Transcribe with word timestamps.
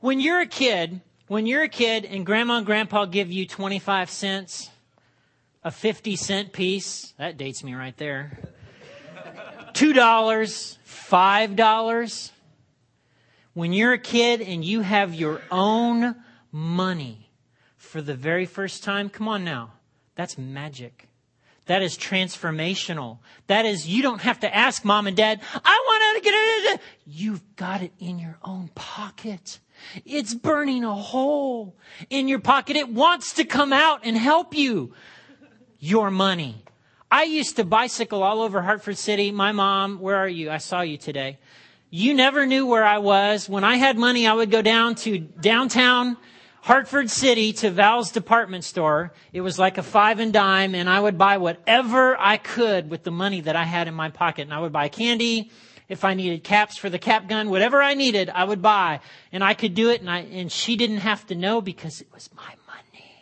when 0.00 0.20
you're 0.20 0.40
a 0.40 0.46
kid, 0.46 1.00
when 1.28 1.46
you're 1.46 1.62
a 1.62 1.68
kid 1.68 2.04
and 2.04 2.26
grandma 2.26 2.58
and 2.58 2.66
grandpa 2.66 3.04
give 3.04 3.30
you 3.30 3.46
25 3.46 4.10
cents, 4.10 4.70
a 5.62 5.70
50 5.70 6.16
cent 6.16 6.52
piece, 6.52 7.14
that 7.18 7.36
dates 7.36 7.62
me 7.62 7.74
right 7.74 7.96
there. 7.96 8.38
$2, 9.74 9.94
$5. 9.94 12.30
When 13.52 13.72
you're 13.72 13.92
a 13.92 13.98
kid 13.98 14.40
and 14.40 14.64
you 14.64 14.80
have 14.80 15.14
your 15.14 15.42
own 15.50 16.16
money 16.50 17.30
for 17.76 18.00
the 18.00 18.14
very 18.14 18.46
first 18.46 18.82
time, 18.82 19.08
come 19.08 19.28
on 19.28 19.44
now, 19.44 19.72
that's 20.14 20.38
magic. 20.38 21.08
That 21.66 21.82
is 21.82 21.96
transformational. 21.96 23.18
That 23.46 23.64
is, 23.64 23.86
you 23.86 24.02
don't 24.02 24.22
have 24.22 24.40
to 24.40 24.52
ask 24.52 24.84
mom 24.84 25.06
and 25.06 25.16
dad, 25.16 25.40
I 25.54 25.84
want 25.86 26.16
to 26.16 26.22
get 26.22 26.34
it. 26.34 26.80
You've 27.06 27.56
got 27.56 27.82
it 27.82 27.92
in 28.00 28.18
your 28.18 28.38
own 28.42 28.70
pocket. 28.74 29.60
It's 30.04 30.34
burning 30.34 30.84
a 30.84 30.94
hole 30.94 31.74
in 32.08 32.28
your 32.28 32.38
pocket. 32.38 32.76
It 32.76 32.88
wants 32.88 33.34
to 33.34 33.44
come 33.44 33.72
out 33.72 34.00
and 34.04 34.16
help 34.16 34.54
you. 34.54 34.92
Your 35.78 36.10
money. 36.10 36.62
I 37.10 37.24
used 37.24 37.56
to 37.56 37.64
bicycle 37.64 38.22
all 38.22 38.42
over 38.42 38.62
Hartford 38.62 38.98
City. 38.98 39.32
My 39.32 39.50
mom, 39.52 39.98
where 39.98 40.16
are 40.16 40.28
you? 40.28 40.50
I 40.50 40.58
saw 40.58 40.82
you 40.82 40.96
today. 40.96 41.38
You 41.88 42.14
never 42.14 42.46
knew 42.46 42.66
where 42.66 42.84
I 42.84 42.98
was. 42.98 43.48
When 43.48 43.64
I 43.64 43.76
had 43.76 43.98
money, 43.98 44.26
I 44.26 44.32
would 44.32 44.50
go 44.50 44.62
down 44.62 44.94
to 44.96 45.18
downtown 45.18 46.16
Hartford 46.62 47.10
City 47.10 47.52
to 47.54 47.70
Val's 47.70 48.12
department 48.12 48.62
store. 48.62 49.12
It 49.32 49.40
was 49.40 49.58
like 49.58 49.78
a 49.78 49.82
five 49.82 50.20
and 50.20 50.32
dime 50.32 50.74
and 50.74 50.88
I 50.88 51.00
would 51.00 51.18
buy 51.18 51.38
whatever 51.38 52.16
I 52.20 52.36
could 52.36 52.90
with 52.90 53.02
the 53.02 53.10
money 53.10 53.40
that 53.40 53.56
I 53.56 53.64
had 53.64 53.88
in 53.88 53.94
my 53.94 54.10
pocket. 54.10 54.42
And 54.42 54.54
I 54.54 54.60
would 54.60 54.72
buy 54.72 54.88
candy. 54.88 55.50
If 55.90 56.04
I 56.04 56.14
needed 56.14 56.44
caps 56.44 56.76
for 56.76 56.88
the 56.88 57.00
cap 57.00 57.28
gun, 57.28 57.50
whatever 57.50 57.82
I 57.82 57.94
needed, 57.94 58.30
I 58.30 58.44
would 58.44 58.62
buy. 58.62 59.00
And 59.32 59.42
I 59.42 59.54
could 59.54 59.74
do 59.74 59.90
it 59.90 60.00
and 60.00 60.08
I, 60.08 60.20
and 60.20 60.50
she 60.50 60.76
didn't 60.76 60.98
have 60.98 61.26
to 61.26 61.34
know 61.34 61.60
because 61.60 62.00
it 62.00 62.06
was 62.14 62.30
my 62.36 62.54
money. 62.68 63.12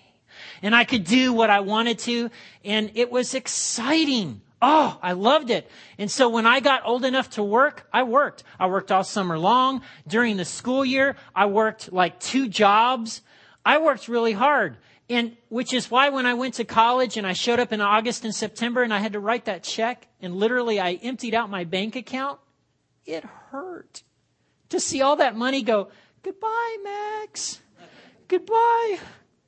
And 0.62 0.76
I 0.76 0.84
could 0.84 1.04
do 1.04 1.32
what 1.32 1.48
I 1.48 1.60
wanted 1.60 1.98
to 2.00 2.30
and 2.62 2.90
it 2.94 3.10
was 3.10 3.32
exciting. 3.32 4.42
Oh, 4.60 4.98
I 5.00 5.12
loved 5.12 5.48
it. 5.48 5.70
And 5.96 6.10
so 6.10 6.28
when 6.28 6.44
I 6.44 6.60
got 6.60 6.84
old 6.84 7.06
enough 7.06 7.30
to 7.30 7.42
work, 7.42 7.86
I 7.90 8.02
worked. 8.02 8.44
I 8.60 8.66
worked 8.66 8.92
all 8.92 9.02
summer 9.02 9.38
long. 9.38 9.80
During 10.06 10.36
the 10.36 10.44
school 10.44 10.84
year, 10.84 11.16
I 11.34 11.46
worked 11.46 11.90
like 11.90 12.20
two 12.20 12.48
jobs. 12.48 13.22
I 13.64 13.78
worked 13.78 14.08
really 14.08 14.34
hard. 14.34 14.76
And 15.08 15.36
which 15.48 15.72
is 15.72 15.90
why 15.90 16.10
when 16.10 16.26
I 16.26 16.34
went 16.34 16.54
to 16.54 16.64
college 16.64 17.16
and 17.16 17.26
I 17.26 17.32
showed 17.32 17.60
up 17.60 17.72
in 17.72 17.80
August 17.80 18.26
and 18.26 18.34
September 18.34 18.82
and 18.82 18.92
I 18.92 18.98
had 18.98 19.14
to 19.14 19.20
write 19.20 19.46
that 19.46 19.62
check 19.62 20.06
and 20.20 20.36
literally 20.36 20.78
I 20.78 20.94
emptied 20.94 21.34
out 21.34 21.48
my 21.48 21.64
bank 21.64 21.96
account, 21.96 22.38
it 23.08 23.24
hurt 23.24 24.02
to 24.68 24.78
see 24.78 25.02
all 25.02 25.16
that 25.16 25.34
money 25.34 25.62
go, 25.62 25.88
goodbye, 26.22 26.76
Max. 26.82 27.60
Goodbye. 28.28 28.98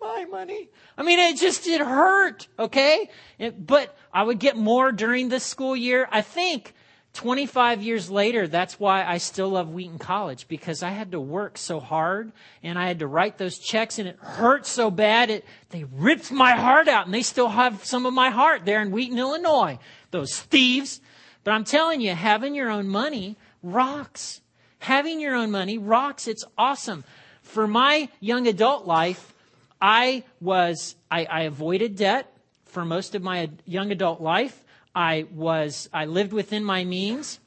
Bye, 0.01 0.25
money. 0.31 0.71
I 0.97 1.03
mean, 1.03 1.19
it 1.19 1.37
just, 1.37 1.67
it 1.67 1.83
hurt. 1.83 2.49
Okay. 2.59 3.11
It, 3.39 3.67
but 3.67 3.97
I 4.13 4.23
would 4.23 4.39
get 4.39 4.57
more 4.57 4.93
during 4.93 5.29
the 5.29 5.39
school 5.39 5.77
year. 5.77 6.09
I 6.11 6.23
think 6.23 6.73
25 7.13 7.83
years 7.83 8.11
later, 8.11 8.49
that's 8.49 8.81
why 8.81 9.05
I 9.05 9.19
still 9.19 9.51
love 9.51 9.69
Wheaton 9.75 9.99
College 9.99 10.49
because 10.49 10.83
I 10.83 10.89
had 10.89 11.13
to 11.13 11.21
work 11.21 11.59
so 11.59 11.81
hard 11.81 12.33
and 12.63 12.79
I 12.79 12.87
had 12.87 13.01
to 13.01 13.07
write 13.07 13.37
those 13.37 13.59
checks 13.59 13.99
and 13.99 14.09
it 14.09 14.17
hurt 14.19 14.65
so 14.65 14.91
bad. 14.91 15.29
It, 15.29 15.45
they 15.69 15.85
ripped 15.85 16.33
my 16.33 16.53
heart 16.53 16.89
out 16.89 17.05
and 17.05 17.13
they 17.13 17.23
still 17.23 17.49
have 17.49 17.85
some 17.85 18.07
of 18.07 18.15
my 18.15 18.31
heart 18.31 18.65
there 18.65 18.81
in 18.81 18.93
Wheaton, 18.93 19.19
Illinois. 19.19 19.79
Those 20.13 20.41
thieves. 20.41 21.03
But 21.45 21.53
I'm 21.53 21.65
telling 21.65 22.01
you, 22.01 22.15
having 22.15 22.55
your 22.55 22.71
own 22.71 22.89
money 22.89 23.37
rocks. 23.63 24.41
Having 24.81 25.21
your 25.21 25.35
own 25.35 25.51
money 25.51 25.79
rocks. 25.79 26.27
It's 26.27 26.45
awesome. 26.57 27.05
For 27.43 27.67
my 27.67 28.09
young 28.21 28.47
adult 28.47 28.87
life, 28.87 29.35
I 29.81 30.25
was, 30.41 30.97
I, 31.11 31.25
I 31.25 31.41
avoided 31.43 31.97
debt 31.97 32.33
for 32.67 32.85
most 32.85 33.15
of 33.15 33.23
my 33.23 33.51
young 33.65 33.93
adult 33.93 34.21
life. 34.21 34.65
I 34.95 35.27
was, 35.33 35.89
I 35.93 36.07
lived 36.07 36.33
within 36.33 36.65
my 36.65 36.85
means 36.85 37.41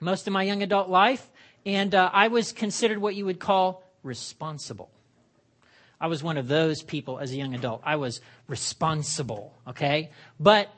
most 0.00 0.26
of 0.26 0.32
my 0.32 0.42
young 0.42 0.62
adult 0.62 0.88
life, 0.88 1.30
and 1.64 1.94
uh, 1.94 2.10
I 2.12 2.28
was 2.28 2.52
considered 2.52 2.98
what 2.98 3.14
you 3.14 3.24
would 3.24 3.40
call 3.40 3.82
responsible. 4.02 4.90
I 6.00 6.08
was 6.08 6.22
one 6.22 6.36
of 6.36 6.48
those 6.48 6.82
people 6.82 7.18
as 7.18 7.32
a 7.32 7.36
young 7.36 7.54
adult. 7.54 7.80
I 7.84 7.96
was 7.96 8.20
responsible, 8.46 9.54
okay? 9.66 10.10
But 10.38 10.68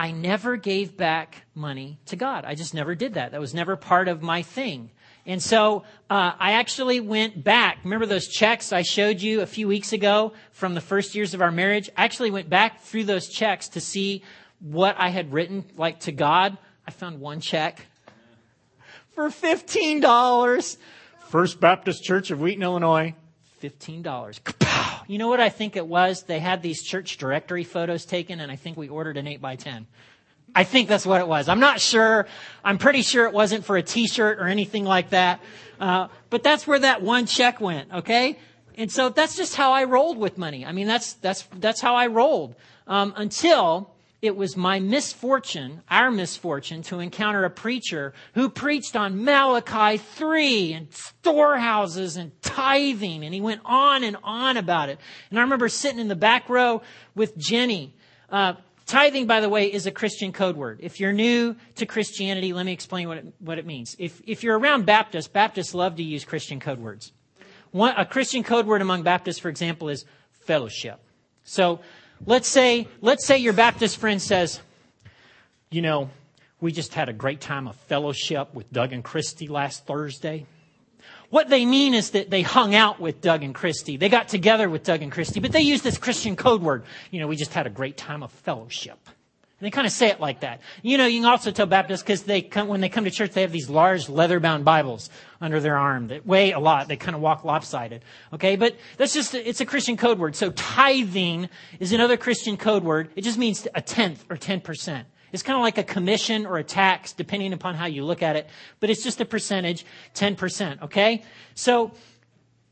I 0.00 0.12
never 0.12 0.56
gave 0.56 0.96
back 0.96 1.42
money 1.54 1.98
to 2.06 2.16
God. 2.16 2.46
I 2.46 2.54
just 2.54 2.72
never 2.72 2.94
did 2.94 3.14
that. 3.14 3.32
That 3.32 3.40
was 3.40 3.52
never 3.52 3.76
part 3.76 4.08
of 4.08 4.22
my 4.22 4.40
thing. 4.40 4.92
And 5.26 5.42
so 5.42 5.84
uh, 6.08 6.32
I 6.38 6.52
actually 6.52 7.00
went 7.00 7.44
back. 7.44 7.80
Remember 7.84 8.06
those 8.06 8.26
checks 8.26 8.72
I 8.72 8.80
showed 8.80 9.20
you 9.20 9.42
a 9.42 9.46
few 9.46 9.68
weeks 9.68 9.92
ago 9.92 10.32
from 10.52 10.72
the 10.72 10.80
first 10.80 11.14
years 11.14 11.34
of 11.34 11.42
our 11.42 11.50
marriage? 11.50 11.90
I 11.98 12.06
actually 12.06 12.30
went 12.30 12.48
back 12.48 12.80
through 12.80 13.04
those 13.04 13.28
checks 13.28 13.68
to 13.68 13.80
see 13.82 14.22
what 14.58 14.96
I 14.98 15.10
had 15.10 15.34
written, 15.34 15.66
like 15.76 16.00
to 16.00 16.12
God. 16.12 16.56
I 16.88 16.92
found 16.92 17.20
one 17.20 17.42
check 17.42 17.84
for 19.10 19.28
$15. 19.28 20.78
First 21.28 21.60
Baptist 21.60 22.02
Church 22.02 22.30
of 22.30 22.40
Wheaton, 22.40 22.62
Illinois. 22.62 23.14
$15. 23.60 24.02
Kapow! 24.42 25.02
You 25.06 25.18
know 25.18 25.28
what 25.28 25.40
I 25.40 25.48
think 25.48 25.76
it 25.76 25.86
was? 25.86 26.22
They 26.22 26.38
had 26.38 26.62
these 26.62 26.82
church 26.82 27.16
directory 27.16 27.64
photos 27.64 28.04
taken, 28.04 28.40
and 28.40 28.50
I 28.50 28.56
think 28.56 28.76
we 28.76 28.88
ordered 28.88 29.16
an 29.16 29.26
8 29.26 29.40
by 29.40 29.56
10 29.56 29.86
I 30.54 30.64
think 30.64 30.88
that's 30.88 31.06
what 31.06 31.20
it 31.20 31.28
was. 31.28 31.48
I'm 31.48 31.60
not 31.60 31.80
sure. 31.80 32.26
I'm 32.64 32.78
pretty 32.78 33.02
sure 33.02 33.26
it 33.26 33.32
wasn't 33.32 33.64
for 33.64 33.76
a 33.76 33.82
t-shirt 33.82 34.38
or 34.38 34.46
anything 34.46 34.84
like 34.84 35.10
that. 35.10 35.40
Uh, 35.78 36.08
but 36.28 36.42
that's 36.42 36.66
where 36.66 36.78
that 36.78 37.02
one 37.02 37.26
check 37.26 37.60
went, 37.60 37.92
okay? 37.92 38.38
And 38.76 38.90
so 38.90 39.08
that's 39.08 39.36
just 39.36 39.56
how 39.56 39.72
I 39.72 39.84
rolled 39.84 40.18
with 40.18 40.38
money. 40.38 40.64
I 40.64 40.72
mean, 40.72 40.86
that's, 40.86 41.14
that's, 41.14 41.42
that's 41.56 41.80
how 41.80 41.94
I 41.94 42.08
rolled. 42.08 42.54
Um, 42.86 43.14
until 43.16 43.90
it 44.22 44.36
was 44.36 44.56
my 44.56 44.80
misfortune, 44.80 45.82
our 45.88 46.10
misfortune, 46.10 46.82
to 46.82 47.00
encounter 47.00 47.44
a 47.44 47.50
preacher 47.50 48.12
who 48.34 48.50
preached 48.50 48.94
on 48.94 49.24
Malachi 49.24 49.96
3 49.96 50.72
and 50.74 50.88
storehouses 50.92 52.16
and 52.16 52.30
tithing. 52.42 53.24
And 53.24 53.32
he 53.32 53.40
went 53.40 53.62
on 53.64 54.04
and 54.04 54.18
on 54.22 54.58
about 54.58 54.90
it. 54.90 54.98
And 55.30 55.38
I 55.38 55.42
remember 55.42 55.68
sitting 55.68 55.98
in 55.98 56.08
the 56.08 56.16
back 56.16 56.48
row 56.48 56.82
with 57.14 57.36
Jenny. 57.36 57.94
Uh, 58.28 58.54
Tithing, 58.90 59.28
by 59.28 59.40
the 59.40 59.48
way, 59.48 59.72
is 59.72 59.86
a 59.86 59.92
Christian 59.92 60.32
code 60.32 60.56
word. 60.56 60.80
If 60.82 60.98
you're 60.98 61.12
new 61.12 61.54
to 61.76 61.86
Christianity, 61.86 62.52
let 62.52 62.66
me 62.66 62.72
explain 62.72 63.06
what 63.06 63.18
it, 63.18 63.34
what 63.38 63.56
it 63.56 63.64
means. 63.64 63.94
If, 64.00 64.20
if 64.26 64.42
you're 64.42 64.58
around 64.58 64.84
Baptists, 64.84 65.28
Baptists 65.28 65.74
love 65.74 65.94
to 65.96 66.02
use 66.02 66.24
Christian 66.24 66.58
code 66.58 66.80
words. 66.80 67.12
One, 67.70 67.94
a 67.96 68.04
Christian 68.04 68.42
code 68.42 68.66
word 68.66 68.82
among 68.82 69.04
Baptists, 69.04 69.38
for 69.38 69.48
example, 69.48 69.90
is 69.90 70.06
fellowship. 70.44 71.00
So 71.44 71.78
let's 72.26 72.48
say, 72.48 72.88
let's 73.00 73.26
say 73.26 73.38
your 73.38 73.52
Baptist 73.52 73.98
friend 73.98 74.20
says, 74.20 74.60
you 75.70 75.82
know, 75.82 76.10
we 76.60 76.72
just 76.72 76.94
had 76.94 77.08
a 77.08 77.12
great 77.12 77.40
time 77.40 77.66
of 77.68 77.76
fellowship 77.76 78.52
with 78.54 78.70
Doug 78.72 78.92
and 78.92 79.02
Christy 79.02 79.48
last 79.48 79.86
Thursday. 79.86 80.46
What 81.30 81.48
they 81.48 81.64
mean 81.64 81.94
is 81.94 82.10
that 82.10 82.28
they 82.28 82.42
hung 82.42 82.74
out 82.74 83.00
with 83.00 83.20
Doug 83.20 83.42
and 83.42 83.54
Christy. 83.54 83.96
They 83.96 84.08
got 84.08 84.28
together 84.28 84.68
with 84.68 84.82
Doug 84.82 85.00
and 85.00 85.12
Christy, 85.12 85.40
but 85.40 85.52
they 85.52 85.62
use 85.62 85.80
this 85.80 85.96
Christian 85.96 86.36
code 86.36 86.60
word. 86.60 86.84
You 87.10 87.20
know, 87.20 87.28
we 87.28 87.36
just 87.36 87.54
had 87.54 87.66
a 87.66 87.70
great 87.70 87.96
time 87.96 88.22
of 88.22 88.32
fellowship. 88.32 88.98
They 89.60 89.70
kind 89.70 89.86
of 89.86 89.92
say 89.92 90.08
it 90.08 90.20
like 90.20 90.40
that. 90.40 90.60
You 90.82 90.96
know, 90.96 91.06
you 91.06 91.20
can 91.20 91.30
also 91.30 91.50
tell 91.50 91.66
Baptists 91.66 92.02
because 92.02 92.22
they 92.22 92.40
come, 92.40 92.68
when 92.68 92.80
they 92.80 92.88
come 92.88 93.04
to 93.04 93.10
church, 93.10 93.32
they 93.32 93.42
have 93.42 93.52
these 93.52 93.68
large 93.68 94.08
leather-bound 94.08 94.64
Bibles 94.64 95.10
under 95.40 95.60
their 95.60 95.76
arm 95.76 96.08
that 96.08 96.26
weigh 96.26 96.52
a 96.52 96.58
lot. 96.58 96.88
They 96.88 96.96
kind 96.96 97.14
of 97.14 97.20
walk 97.20 97.44
lopsided. 97.44 98.02
Okay, 98.32 98.56
but 98.56 98.76
that's 98.96 99.12
just, 99.12 99.34
it's 99.34 99.60
a 99.60 99.66
Christian 99.66 99.98
code 99.98 100.18
word. 100.18 100.34
So 100.34 100.50
tithing 100.50 101.50
is 101.78 101.92
another 101.92 102.16
Christian 102.16 102.56
code 102.56 102.84
word. 102.84 103.10
It 103.16 103.22
just 103.22 103.38
means 103.38 103.68
a 103.74 103.82
tenth 103.82 104.24
or 104.30 104.36
10%. 104.36 105.04
It's 105.32 105.42
kind 105.42 105.56
of 105.56 105.62
like 105.62 105.78
a 105.78 105.84
commission 105.84 106.46
or 106.46 106.58
a 106.58 106.64
tax, 106.64 107.12
depending 107.12 107.52
upon 107.52 107.74
how 107.74 107.86
you 107.86 108.04
look 108.04 108.22
at 108.22 108.36
it, 108.36 108.48
but 108.80 108.90
it's 108.90 109.02
just 109.02 109.20
a 109.20 109.24
percentage, 109.24 109.84
10%, 110.14 110.82
okay? 110.82 111.22
So, 111.54 111.92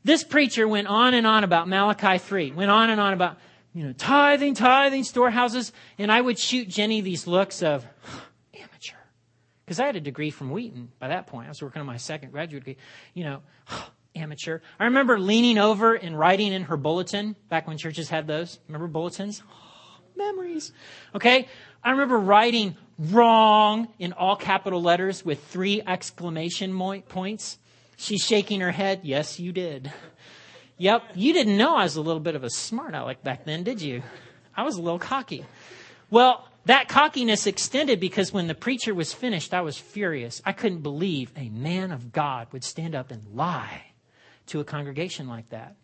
this 0.03 0.23
preacher 0.23 0.67
went 0.67 0.87
on 0.87 1.13
and 1.13 1.27
on 1.27 1.43
about 1.43 1.67
Malachi 1.67 2.17
3, 2.17 2.51
went 2.51 2.71
on 2.71 2.89
and 2.89 3.01
on 3.01 3.13
about, 3.13 3.37
you 3.73 3.83
know, 3.83 3.93
tithing, 3.93 4.55
tithing, 4.55 5.03
storehouses, 5.03 5.71
and 5.97 6.11
I 6.11 6.19
would 6.19 6.39
shoot 6.39 6.67
Jenny 6.67 7.01
these 7.01 7.27
looks 7.27 7.61
of, 7.61 7.85
amateur. 8.53 8.97
Because 9.65 9.79
I 9.79 9.85
had 9.85 9.95
a 9.95 10.01
degree 10.01 10.31
from 10.31 10.49
Wheaton 10.49 10.91
by 10.99 11.09
that 11.09 11.27
point. 11.27 11.45
I 11.45 11.49
was 11.49 11.61
working 11.61 11.79
on 11.79 11.85
my 11.85 11.97
second 11.97 12.31
graduate 12.31 12.63
degree. 12.63 12.81
You 13.13 13.25
know, 13.25 13.41
amateur. 14.15 14.59
I 14.79 14.85
remember 14.85 15.19
leaning 15.19 15.57
over 15.57 15.93
and 15.93 16.17
writing 16.17 16.51
in 16.51 16.63
her 16.63 16.77
bulletin 16.77 17.35
back 17.49 17.67
when 17.67 17.77
churches 17.77 18.09
had 18.09 18.27
those. 18.27 18.59
Remember 18.67 18.87
bulletins? 18.87 19.43
memories. 20.15 20.73
Okay? 21.15 21.47
I 21.83 21.91
remember 21.91 22.19
writing 22.19 22.75
wrong 22.97 23.87
in 23.99 24.13
all 24.13 24.35
capital 24.35 24.81
letters 24.81 25.23
with 25.23 25.43
three 25.45 25.81
exclamation 25.85 26.77
points. 27.07 27.57
She's 27.97 28.21
shaking 28.21 28.61
her 28.61 28.71
head. 28.71 29.01
Yes, 29.03 29.39
you 29.39 29.51
did. 29.51 29.91
Yep, 30.79 31.11
you 31.15 31.33
didn't 31.33 31.57
know 31.57 31.75
I 31.75 31.83
was 31.83 31.97
a 31.97 32.01
little 32.01 32.21
bit 32.21 32.35
of 32.35 32.45
a 32.45 32.49
smart 32.49 32.93
aleck 32.93 33.21
back 33.21 33.43
then, 33.43 33.63
did 33.63 33.81
you? 33.81 34.01
I 34.55 34.63
was 34.63 34.77
a 34.77 34.81
little 34.81 34.97
cocky. 34.97 35.45
Well, 36.09 36.47
that 36.65 36.87
cockiness 36.87 37.47
extended 37.47 37.99
because 37.99 38.31
when 38.31 38.47
the 38.47 38.55
preacher 38.55 38.93
was 38.93 39.11
finished, 39.11 39.53
I 39.53 39.59
was 39.59 39.77
furious. 39.77 40.41
I 40.45 40.53
couldn't 40.53 40.81
believe 40.81 41.31
a 41.35 41.49
man 41.49 41.91
of 41.91 42.13
God 42.13 42.47
would 42.53 42.63
stand 42.63 42.95
up 42.95 43.11
and 43.11 43.35
lie 43.35 43.87
to 44.47 44.61
a 44.61 44.63
congregation 44.63 45.27
like 45.27 45.49
that. 45.49 45.75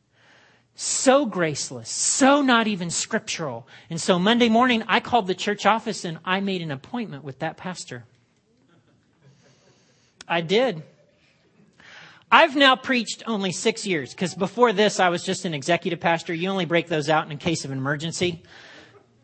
So 0.75 1.25
graceless, 1.25 1.89
so 1.89 2.41
not 2.41 2.67
even 2.67 2.89
scriptural. 2.89 3.67
And 3.89 3.99
so 3.99 4.17
Monday 4.17 4.47
morning, 4.47 4.83
I 4.87 5.01
called 5.01 5.27
the 5.27 5.35
church 5.35 5.65
office 5.65 6.05
and 6.05 6.19
I 6.23 6.39
made 6.39 6.61
an 6.61 6.71
appointment 6.71 7.25
with 7.25 7.39
that 7.39 7.57
pastor. 7.57 8.05
I 10.25 10.39
did. 10.39 10.83
I've 12.35 12.57
now 12.57 12.75
preached 12.75 13.23
only 13.27 13.53
six 13.53 13.87
years 13.87 14.13
because 14.13 14.35
before 14.35 14.73
this, 14.73 14.99
I 14.99 15.07
was 15.07 15.23
just 15.23 15.45
an 15.45 15.53
executive 15.53 16.01
pastor. 16.01 16.33
You 16.33 16.49
only 16.49 16.65
break 16.65 16.87
those 16.89 17.09
out 17.09 17.31
in 17.31 17.37
case 17.37 17.63
of 17.63 17.71
an 17.71 17.77
emergency. 17.77 18.43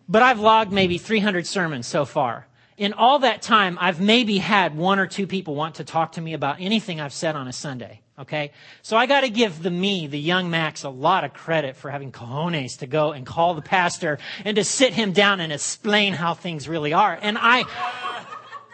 But 0.08 0.22
I've 0.22 0.40
logged 0.40 0.72
maybe 0.72 0.98
300 0.98 1.46
sermons 1.46 1.88
so 1.88 2.06
far. 2.06 2.48
In 2.78 2.94
all 2.94 3.20
that 3.20 3.42
time, 3.42 3.78
I've 3.82 4.00
maybe 4.00 4.38
had 4.38 4.78
one 4.78 4.98
or 4.98 5.08
two 5.08 5.28
people 5.28 5.56
want 5.56 5.76
to 5.76 5.84
talk 5.84 6.14
to 6.14 6.22
me 6.22 6.34
about 6.34 6.62
anything 6.62 7.02
I've 7.02 7.12
said 7.12 7.36
on 7.36 7.50
a 7.50 7.54
Sunday. 7.54 8.00
Okay? 8.18 8.54
So 8.82 8.96
I 8.96 9.08
gotta 9.08 9.30
give 9.30 9.62
the 9.62 9.72
me, 9.72 10.08
the 10.08 10.18
young 10.18 10.50
Max, 10.50 10.84
a 10.86 10.90
lot 10.90 11.26
of 11.26 11.34
credit 11.34 11.76
for 11.76 11.92
having 11.92 12.14
cojones 12.14 12.78
to 12.78 12.88
go 12.88 13.12
and 13.12 13.26
call 13.26 13.56
the 13.56 13.62
pastor 13.62 14.20
and 14.46 14.56
to 14.56 14.64
sit 14.64 14.94
him 14.94 15.12
down 15.12 15.42
and 15.42 15.52
explain 15.52 16.14
how 16.14 16.34
things 16.34 16.70
really 16.70 16.94
are. 16.94 17.20
And 17.22 17.38
I, 17.38 17.66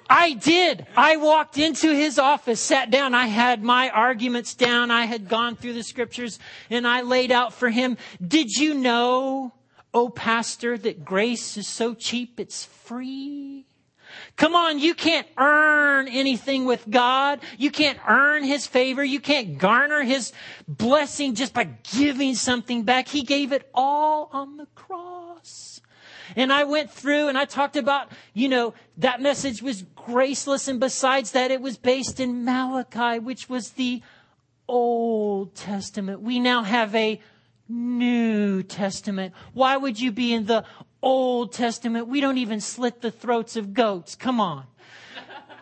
I 0.09 0.33
did. 0.33 0.86
I 0.95 1.18
walked 1.18 1.57
into 1.57 1.94
his 1.94 2.18
office, 2.18 2.59
sat 2.59 2.92
down. 2.92 3.13
I 3.13 3.27
had 3.27 3.63
my 3.63 3.89
arguments 3.89 4.56
down. 4.56 4.92
I 4.92 5.06
had 5.06 5.27
gone 5.27 5.56
through 5.56 5.74
the 5.74 5.83
scriptures 5.83 6.39
and 6.69 6.88
I 6.88 7.01
laid 7.01 7.31
out 7.31 7.54
for 7.54 7.69
him. 7.69 7.98
Did 8.25 8.51
you 8.51 8.74
know, 8.74 9.54
oh 9.94 10.09
pastor, 10.09 10.77
that 10.77 11.04
grace 11.04 11.57
is 11.57 11.68
so 11.68 11.94
cheap 11.94 12.39
it's 12.39 12.65
free? 12.65 13.65
Come 14.36 14.56
on, 14.56 14.80
you 14.80 14.94
can't 14.94 15.27
earn 15.38 16.07
anything 16.07 16.65
with 16.65 16.88
God. 16.89 17.39
You 17.57 17.71
can't 17.71 18.00
earn 18.07 18.44
His 18.44 18.68
favor. 18.68 19.03
You 19.03 19.19
can't 19.19 19.57
garner 19.57 20.03
His 20.03 20.31
blessing 20.68 21.36
just 21.36 21.53
by 21.53 21.65
giving 21.95 22.36
something 22.36 22.83
back. 22.83 23.07
He 23.07 23.24
gave 23.24 23.51
it 23.51 23.69
all 23.74 24.30
on 24.31 24.57
the 24.57 24.68
cross. 24.75 25.81
And 26.35 26.51
I 26.51 26.63
went 26.63 26.91
through 26.91 27.27
and 27.27 27.38
I 27.38 27.45
talked 27.45 27.77
about, 27.77 28.12
you 28.33 28.50
know, 28.50 28.74
that 28.97 29.21
message 29.21 29.62
was 29.62 29.83
graceless. 29.95 30.68
And 30.68 30.79
besides 30.79 31.31
that, 31.31 31.51
it 31.51 31.62
was 31.62 31.77
based 31.77 32.19
in 32.19 32.44
Malachi, 32.44 33.19
which 33.19 33.50
was 33.50 33.71
the 33.71 34.01
Old 34.68 35.56
Testament. 35.56 36.21
We 36.21 36.39
now 36.39 36.63
have 36.63 36.94
a 36.95 37.21
New 37.69 38.63
Testament. 38.63 39.33
Why 39.53 39.77
would 39.77 40.00
you 40.00 40.12
be 40.12 40.33
in 40.33 40.45
the 40.45 40.63
Old 41.01 41.53
Testament? 41.53 42.07
We 42.07 42.21
don't 42.21 42.38
even 42.38 42.62
slit 42.62 43.01
the 43.01 43.12
throats 43.12 43.56
of 43.56 43.74
goats. 43.74 44.15
Come 44.15 44.39
on. 44.39 44.65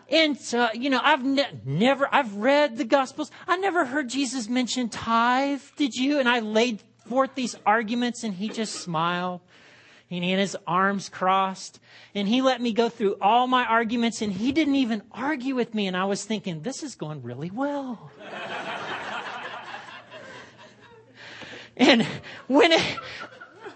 And, 0.08 0.38
uh, 0.54 0.68
you 0.72 0.88
know, 0.88 1.00
I've 1.02 1.24
ne- 1.24 1.60
never, 1.64 2.08
I've 2.12 2.36
read 2.36 2.76
the 2.76 2.84
Gospels. 2.84 3.32
I 3.48 3.56
never 3.56 3.84
heard 3.84 4.08
Jesus 4.08 4.48
mention 4.48 4.88
tithe. 4.88 5.62
Did 5.76 5.94
you? 5.94 6.20
And 6.20 6.28
I 6.28 6.38
laid 6.40 6.80
forth 7.08 7.34
these 7.34 7.56
arguments 7.66 8.22
and 8.22 8.34
he 8.34 8.48
just 8.48 8.74
smiled 8.74 9.40
and 10.10 10.22
he 10.22 10.30
had 10.30 10.38
his 10.38 10.56
arms 10.66 11.08
crossed 11.08 11.80
and 12.14 12.28
he 12.28 12.42
let 12.42 12.60
me 12.60 12.72
go 12.72 12.88
through 12.88 13.16
all 13.20 13.46
my 13.46 13.64
arguments 13.64 14.22
and 14.22 14.32
he 14.32 14.52
didn't 14.52 14.76
even 14.76 15.02
argue 15.12 15.54
with 15.54 15.74
me 15.74 15.86
and 15.86 15.96
i 15.96 16.04
was 16.04 16.24
thinking 16.24 16.62
this 16.62 16.82
is 16.82 16.94
going 16.94 17.22
really 17.22 17.50
well. 17.50 18.10
And 21.76 22.06
when 22.46 22.72
it 22.72 22.80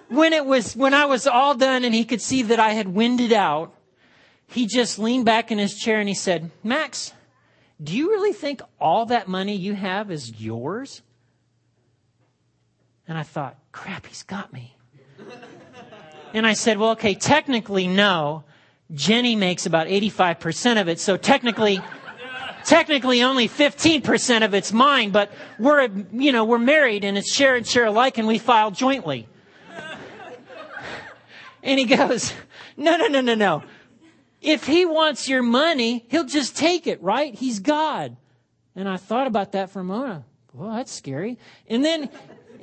when 0.08 0.32
it 0.32 0.46
was 0.46 0.74
when 0.74 0.94
i 0.94 1.04
was 1.04 1.26
all 1.26 1.54
done 1.54 1.84
and 1.84 1.94
he 1.94 2.04
could 2.04 2.22
see 2.22 2.42
that 2.42 2.58
i 2.58 2.72
had 2.72 2.88
winded 2.88 3.32
out 3.32 3.74
he 4.46 4.66
just 4.66 4.98
leaned 4.98 5.26
back 5.26 5.52
in 5.52 5.58
his 5.58 5.74
chair 5.74 6.00
and 6.00 6.08
he 6.08 6.14
said 6.14 6.50
max 6.64 7.12
do 7.82 7.96
you 7.96 8.10
really 8.10 8.32
think 8.32 8.62
all 8.80 9.06
that 9.06 9.26
money 9.26 9.56
you 9.56 9.74
have 9.74 10.10
is 10.10 10.40
yours? 10.40 11.02
And 13.06 13.18
i 13.18 13.22
thought 13.22 13.56
crap 13.70 14.06
he's 14.06 14.22
got 14.22 14.52
me 14.52 14.76
and 16.32 16.46
I 16.46 16.52
said, 16.52 16.78
well, 16.78 16.90
okay, 16.90 17.14
technically, 17.14 17.86
no. 17.86 18.44
Jenny 18.92 19.36
makes 19.36 19.66
about 19.66 19.86
85% 19.86 20.80
of 20.80 20.88
it, 20.88 20.98
so 20.98 21.16
technically, 21.16 21.80
technically 22.64 23.22
only 23.22 23.48
15% 23.48 24.44
of 24.44 24.54
it's 24.54 24.72
mine, 24.72 25.10
but 25.10 25.30
we're, 25.58 25.88
you 26.12 26.32
know, 26.32 26.44
we're 26.44 26.58
married 26.58 27.04
and 27.04 27.16
it's 27.16 27.32
share 27.32 27.54
and 27.56 27.66
share 27.66 27.86
alike 27.86 28.18
and 28.18 28.26
we 28.26 28.38
file 28.38 28.70
jointly. 28.70 29.28
And 31.62 31.78
he 31.78 31.84
goes, 31.84 32.32
no, 32.78 32.96
no, 32.96 33.06
no, 33.06 33.20
no, 33.20 33.34
no. 33.34 33.62
If 34.40 34.66
he 34.66 34.86
wants 34.86 35.28
your 35.28 35.42
money, 35.42 36.06
he'll 36.08 36.24
just 36.24 36.56
take 36.56 36.86
it, 36.86 37.02
right? 37.02 37.34
He's 37.34 37.58
God. 37.58 38.16
And 38.74 38.88
I 38.88 38.96
thought 38.96 39.26
about 39.26 39.52
that 39.52 39.68
for 39.68 39.80
a 39.80 39.84
moment. 39.84 40.24
Well, 40.54 40.74
that's 40.74 40.90
scary. 40.90 41.38
And 41.68 41.84
then 41.84 42.08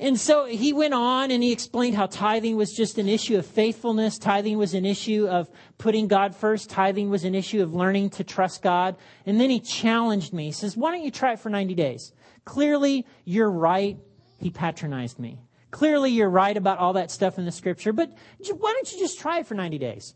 and 0.00 0.18
so 0.18 0.44
he 0.44 0.72
went 0.72 0.94
on 0.94 1.32
and 1.32 1.42
he 1.42 1.50
explained 1.50 1.96
how 1.96 2.06
tithing 2.06 2.56
was 2.56 2.72
just 2.72 2.98
an 2.98 3.08
issue 3.08 3.36
of 3.36 3.44
faithfulness. 3.44 4.16
Tithing 4.16 4.56
was 4.56 4.74
an 4.74 4.84
issue 4.84 5.26
of 5.26 5.50
putting 5.76 6.06
God 6.06 6.36
first. 6.36 6.70
Tithing 6.70 7.10
was 7.10 7.24
an 7.24 7.34
issue 7.34 7.62
of 7.62 7.74
learning 7.74 8.10
to 8.10 8.24
trust 8.24 8.62
God. 8.62 8.96
And 9.26 9.40
then 9.40 9.50
he 9.50 9.58
challenged 9.58 10.32
me. 10.32 10.46
He 10.46 10.52
says, 10.52 10.76
why 10.76 10.92
don't 10.92 11.02
you 11.02 11.10
try 11.10 11.32
it 11.32 11.40
for 11.40 11.50
90 11.50 11.74
days? 11.74 12.12
Clearly, 12.44 13.06
you're 13.24 13.50
right. 13.50 13.98
He 14.38 14.50
patronized 14.50 15.18
me. 15.18 15.40
Clearly, 15.72 16.12
you're 16.12 16.30
right 16.30 16.56
about 16.56 16.78
all 16.78 16.92
that 16.92 17.10
stuff 17.10 17.36
in 17.36 17.44
the 17.44 17.52
scripture, 17.52 17.92
but 17.92 18.10
why 18.38 18.72
don't 18.72 18.92
you 18.92 18.98
just 19.00 19.18
try 19.18 19.40
it 19.40 19.46
for 19.46 19.54
90 19.54 19.78
days? 19.78 20.14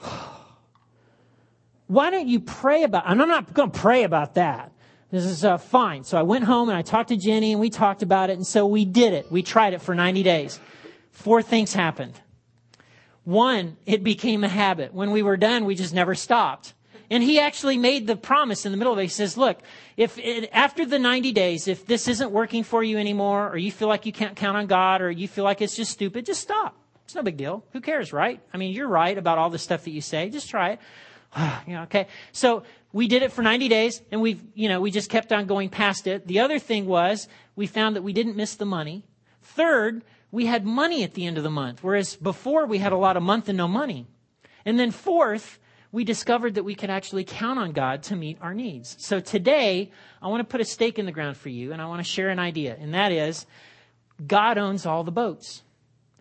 why 1.86 2.10
don't 2.10 2.26
you 2.26 2.40
pray 2.40 2.84
about, 2.84 3.04
and 3.06 3.20
I'm 3.20 3.28
not 3.28 3.52
going 3.52 3.70
to 3.70 3.78
pray 3.78 4.02
about 4.04 4.34
that. 4.34 4.72
This 5.10 5.24
is 5.24 5.44
uh, 5.44 5.56
fine. 5.56 6.04
So 6.04 6.18
I 6.18 6.22
went 6.22 6.44
home 6.44 6.68
and 6.68 6.76
I 6.76 6.82
talked 6.82 7.08
to 7.08 7.16
Jenny 7.16 7.52
and 7.52 7.60
we 7.60 7.70
talked 7.70 8.02
about 8.02 8.28
it. 8.30 8.34
And 8.34 8.46
so 8.46 8.66
we 8.66 8.84
did 8.84 9.14
it. 9.14 9.32
We 9.32 9.42
tried 9.42 9.72
it 9.72 9.80
for 9.80 9.94
90 9.94 10.22
days. 10.22 10.60
Four 11.12 11.42
things 11.42 11.72
happened. 11.72 12.20
One, 13.24 13.76
it 13.86 14.04
became 14.04 14.44
a 14.44 14.48
habit. 14.48 14.92
When 14.92 15.10
we 15.10 15.22
were 15.22 15.36
done, 15.36 15.64
we 15.64 15.74
just 15.74 15.94
never 15.94 16.14
stopped. 16.14 16.74
And 17.10 17.22
he 17.22 17.40
actually 17.40 17.78
made 17.78 18.06
the 18.06 18.16
promise 18.16 18.66
in 18.66 18.72
the 18.72 18.78
middle 18.78 18.92
of 18.92 18.98
it. 18.98 19.02
He 19.02 19.08
says, 19.08 19.38
look, 19.38 19.60
if 19.96 20.18
it, 20.18 20.50
after 20.52 20.84
the 20.84 20.98
90 20.98 21.32
days, 21.32 21.68
if 21.68 21.86
this 21.86 22.06
isn't 22.06 22.30
working 22.30 22.62
for 22.62 22.82
you 22.82 22.98
anymore, 22.98 23.48
or 23.48 23.56
you 23.56 23.72
feel 23.72 23.88
like 23.88 24.04
you 24.04 24.12
can't 24.12 24.36
count 24.36 24.58
on 24.58 24.66
God, 24.66 25.00
or 25.00 25.10
you 25.10 25.26
feel 25.26 25.44
like 25.44 25.62
it's 25.62 25.74
just 25.74 25.90
stupid, 25.90 26.26
just 26.26 26.42
stop. 26.42 26.76
It's 27.04 27.14
no 27.14 27.22
big 27.22 27.38
deal. 27.38 27.64
Who 27.72 27.80
cares, 27.80 28.12
right? 28.12 28.40
I 28.52 28.58
mean, 28.58 28.74
you're 28.74 28.88
right 28.88 29.16
about 29.16 29.38
all 29.38 29.48
the 29.48 29.58
stuff 29.58 29.84
that 29.84 29.90
you 29.90 30.02
say. 30.02 30.28
Just 30.28 30.50
try 30.50 30.72
it. 30.72 30.80
okay. 31.84 32.08
So 32.32 32.64
we 32.92 33.06
did 33.06 33.22
it 33.22 33.32
for 33.32 33.42
90 33.42 33.68
days 33.68 34.02
and 34.10 34.20
we've, 34.20 34.42
you 34.54 34.68
know, 34.68 34.80
we 34.80 34.90
just 34.90 35.10
kept 35.10 35.32
on 35.32 35.46
going 35.46 35.68
past 35.68 36.06
it. 36.06 36.26
The 36.26 36.40
other 36.40 36.58
thing 36.58 36.86
was 36.86 37.28
we 37.56 37.66
found 37.66 37.96
that 37.96 38.02
we 38.02 38.12
didn't 38.12 38.36
miss 38.36 38.54
the 38.54 38.64
money. 38.64 39.04
Third, 39.42 40.04
we 40.30 40.46
had 40.46 40.64
money 40.64 41.04
at 41.04 41.14
the 41.14 41.26
end 41.26 41.38
of 41.38 41.44
the 41.44 41.50
month, 41.50 41.82
whereas 41.82 42.16
before 42.16 42.66
we 42.66 42.78
had 42.78 42.92
a 42.92 42.96
lot 42.96 43.16
of 43.16 43.22
month 43.22 43.48
and 43.48 43.58
no 43.58 43.68
money. 43.68 44.06
And 44.64 44.78
then 44.78 44.90
fourth, 44.90 45.58
we 45.90 46.04
discovered 46.04 46.54
that 46.54 46.64
we 46.64 46.74
could 46.74 46.90
actually 46.90 47.24
count 47.24 47.58
on 47.58 47.72
God 47.72 48.02
to 48.04 48.16
meet 48.16 48.38
our 48.40 48.52
needs. 48.52 48.96
So 48.98 49.20
today, 49.20 49.90
I 50.20 50.28
want 50.28 50.40
to 50.40 50.50
put 50.50 50.60
a 50.60 50.64
stake 50.64 50.98
in 50.98 51.06
the 51.06 51.12
ground 51.12 51.36
for 51.36 51.48
you 51.48 51.72
and 51.72 51.80
I 51.80 51.86
want 51.86 52.00
to 52.00 52.10
share 52.10 52.28
an 52.28 52.38
idea. 52.38 52.76
And 52.78 52.92
that 52.94 53.12
is, 53.12 53.46
God 54.26 54.58
owns 54.58 54.84
all 54.84 55.04
the 55.04 55.12
boats. 55.12 55.62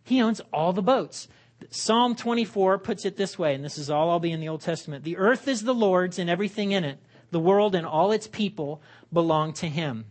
He 0.03 0.21
owns 0.21 0.39
all 0.53 0.71
the 0.71 0.81
boats. 0.81 1.27
Psalm 1.69 2.15
24 2.15 2.79
puts 2.79 3.05
it 3.05 3.17
this 3.17 3.37
way, 3.37 3.53
and 3.53 3.63
this 3.63 3.77
is 3.77 3.89
all 3.89 4.09
I'll 4.09 4.19
be 4.19 4.31
in 4.31 4.39
the 4.39 4.49
Old 4.49 4.61
Testament. 4.61 5.03
The 5.03 5.17
earth 5.17 5.47
is 5.47 5.63
the 5.63 5.73
Lord's 5.73 6.17
and 6.17 6.29
everything 6.29 6.71
in 6.71 6.83
it. 6.83 6.99
The 7.31 7.39
world 7.39 7.75
and 7.75 7.85
all 7.85 8.11
its 8.11 8.27
people 8.27 8.81
belong 9.11 9.53
to 9.53 9.67
Him. 9.67 10.05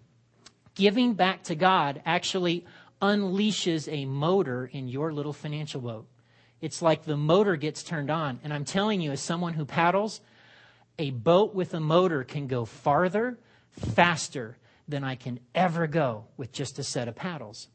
Giving 0.75 1.15
back 1.15 1.45
to 1.45 1.55
God 1.55 2.03
actually 2.05 2.67
unleashes 3.01 3.91
a 3.91 4.05
motor 4.05 4.67
in 4.67 4.89
your 4.89 5.13
little 5.13 5.33
financial 5.33 5.81
boat. 5.81 6.07
It's 6.61 6.83
like 6.83 7.05
the 7.05 7.17
motor 7.17 7.57
gets 7.57 7.83
turned 7.83 8.11
on. 8.11 8.41
And 8.45 8.53
I'm 8.53 8.65
telling 8.65 9.01
you, 9.01 9.13
as 9.13 9.21
someone 9.21 9.55
who 9.55 9.65
paddles, 9.65 10.21
a 10.99 11.11
boat 11.11 11.55
with 11.55 11.75
a 11.75 11.81
motor 11.81 12.25
can 12.25 12.47
go 12.47 12.65
farther, 12.65 13.39
faster 13.71 14.57
than 14.89 15.05
I 15.05 15.15
can 15.15 15.41
ever 15.55 15.87
go 15.87 16.25
with 16.37 16.53
just 16.53 16.79
a 16.79 16.85
set 16.85 17.09
of 17.09 17.15
paddles. 17.15 17.69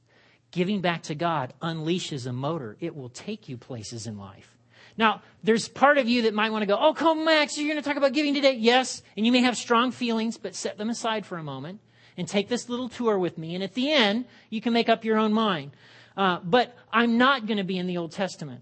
Giving 0.51 0.81
back 0.81 1.03
to 1.03 1.15
God 1.15 1.53
unleashes 1.61 2.27
a 2.27 2.33
motor. 2.33 2.77
It 2.79 2.95
will 2.95 3.09
take 3.09 3.47
you 3.47 3.57
places 3.57 4.05
in 4.05 4.17
life. 4.17 4.57
Now, 4.97 5.21
there's 5.43 5.69
part 5.69 5.97
of 5.97 6.09
you 6.09 6.23
that 6.23 6.33
might 6.33 6.51
want 6.51 6.63
to 6.63 6.65
go, 6.65 6.77
oh, 6.77 6.93
come, 6.93 7.23
Max, 7.23 7.57
you're 7.57 7.67
going 7.67 7.81
to 7.81 7.87
talk 7.87 7.97
about 7.97 8.11
giving 8.13 8.33
today. 8.33 8.53
Yes, 8.53 9.01
and 9.15 9.25
you 9.25 9.31
may 9.31 9.39
have 9.39 9.55
strong 9.55 9.91
feelings, 9.91 10.37
but 10.37 10.53
set 10.53 10.77
them 10.77 10.89
aside 10.89 11.25
for 11.25 11.37
a 11.37 11.43
moment 11.43 11.79
and 12.17 12.27
take 12.27 12.49
this 12.49 12.67
little 12.67 12.89
tour 12.89 13.17
with 13.17 13.37
me. 13.37 13.55
And 13.55 13.63
at 13.63 13.73
the 13.73 13.91
end, 13.91 14.25
you 14.49 14.59
can 14.59 14.73
make 14.73 14.89
up 14.89 15.05
your 15.05 15.17
own 15.17 15.31
mind. 15.31 15.71
Uh, 16.17 16.39
but 16.43 16.75
I'm 16.91 17.17
not 17.17 17.45
going 17.45 17.57
to 17.57 17.63
be 17.63 17.77
in 17.77 17.87
the 17.87 17.97
Old 17.97 18.11
Testament 18.11 18.61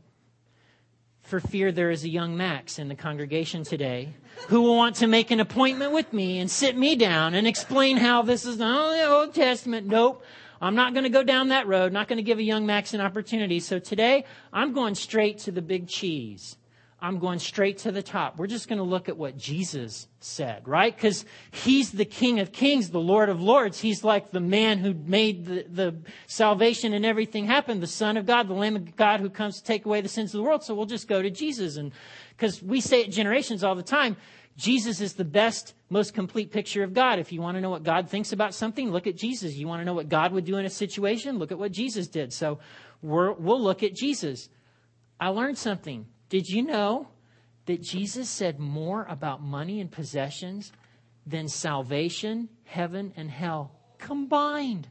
for 1.30 1.40
fear 1.40 1.72
there 1.72 1.92
is 1.92 2.04
a 2.04 2.10
young 2.10 2.36
Max 2.36 2.80
in 2.80 2.88
the 2.88 2.96
congregation 2.96 3.64
today 3.64 4.10
who 4.48 4.64
will 4.64 4.76
want 4.76 4.96
to 4.96 5.06
make 5.06 5.30
an 5.30 5.40
appointment 5.40 5.92
with 5.92 6.12
me 6.12 6.40
and 6.40 6.50
sit 6.50 6.76
me 6.76 6.96
down 6.96 7.36
and 7.36 7.46
explain 7.46 7.98
how 7.98 8.24
this 8.24 8.46
is 8.46 8.58
not 8.58 8.82
only 8.82 8.98
the 8.98 9.08
Old 9.08 9.36
Testament. 9.36 9.86
Nope. 9.86 10.24
I'm 10.62 10.76
not 10.76 10.94
going 10.94 11.04
to 11.04 11.10
go 11.10 11.24
down 11.24 11.50
that 11.50 11.68
road, 11.68 11.94
not 11.94 12.08
going 12.08 12.18
to 12.18 12.24
give 12.24 12.40
a 12.40 12.44
young 12.44 12.66
Max 12.66 12.94
an 12.94 13.02
opportunity. 13.02 13.60
So 13.60 13.80
today, 13.80 14.26
I'm 14.52 14.74
going 14.74 14.96
straight 14.96 15.40
to 15.40 15.52
the 15.52 15.62
big 15.62 15.88
cheese 15.88 16.58
I'm 17.02 17.20
going 17.20 17.40
straight 17.40 17.78
to 17.80 17.92
the 17.94 18.04
top. 18.04 18.38
We're 18.38 18.48
just 18.48 18.68
going 18.68 18.78
to 18.78 18.84
look 18.84 19.08
at 19.08 19.18
what 19.18 19.38
Jesus 19.38 20.08
said, 20.20 20.68
right? 20.68 20.94
Because 20.94 21.24
he's 21.52 21.92
the 21.92 22.04
King 22.04 22.42
of 22.42 22.52
Kings, 22.52 22.90
the 22.90 23.00
Lord 23.00 23.30
of 23.30 23.42
Lords. 23.42 23.80
He's 23.80 24.04
like 24.04 24.32
the 24.32 24.42
man 24.42 24.80
who 24.80 24.94
made 24.94 25.46
the, 25.46 25.66
the 25.70 25.96
salvation 26.28 26.94
and 26.94 27.06
everything 27.06 27.46
happen, 27.46 27.80
the 27.80 27.88
Son 27.88 28.18
of 28.18 28.26
God, 28.26 28.50
the 28.50 28.54
Lamb 28.54 28.76
of 28.76 28.98
God 28.98 29.22
who 29.22 29.30
comes 29.30 29.58
to 29.58 29.64
take 29.64 29.86
away 29.86 30.02
the 30.02 30.10
sins 30.10 30.34
of 30.34 30.40
the 30.40 30.44
world. 30.44 30.64
So 30.64 30.76
we'll 30.76 30.86
just 30.86 31.08
go 31.08 31.22
to 31.22 31.30
Jesus. 31.30 31.78
And 31.78 31.94
because 32.32 32.62
we 32.62 32.82
say 32.82 33.02
it 33.02 33.12
generations 33.12 33.64
all 33.64 33.76
the 33.76 33.84
time, 33.84 34.18
Jesus 34.60 35.00
is 35.00 35.14
the 35.14 35.24
best, 35.24 35.74
most 35.90 36.14
complete 36.14 36.52
picture 36.52 36.84
of 36.84 36.94
God. 36.94 37.18
If 37.18 37.32
you 37.32 37.40
want 37.40 37.56
to 37.56 37.62
know 37.62 37.70
what 37.70 37.84
God 37.84 38.10
thinks 38.10 38.34
about 38.34 38.54
something, 38.54 38.92
look 38.92 39.08
at 39.08 39.16
Jesus. 39.16 39.56
You 39.56 39.70
want 39.70 39.80
to 39.80 39.86
know 39.86 39.94
what 39.94 40.10
God 40.10 40.34
would 40.34 40.44
do 40.44 40.58
in 40.58 40.66
a 40.66 40.70
situation, 40.70 41.40
look 41.40 41.54
at 41.54 41.58
what 41.58 41.72
Jesus 41.72 42.10
did. 42.10 42.34
So 42.34 42.60
we 43.02 43.10
will 43.10 43.62
look 43.62 43.84
at 43.84 43.96
Jesus. 43.96 44.50
I 45.18 45.30
learned 45.30 45.58
something. 45.58 46.08
Did 46.28 46.50
you 46.50 46.62
know 46.62 47.08
that 47.68 47.82
Jesus 47.82 48.30
said 48.30 48.60
more 48.60 49.06
about 49.10 49.42
money 49.42 49.80
and 49.80 49.90
possessions 49.90 50.74
than 51.26 51.48
salvation, 51.48 52.50
heaven, 52.66 53.14
and 53.16 53.32
hell 53.32 53.72
combined? 53.98 54.90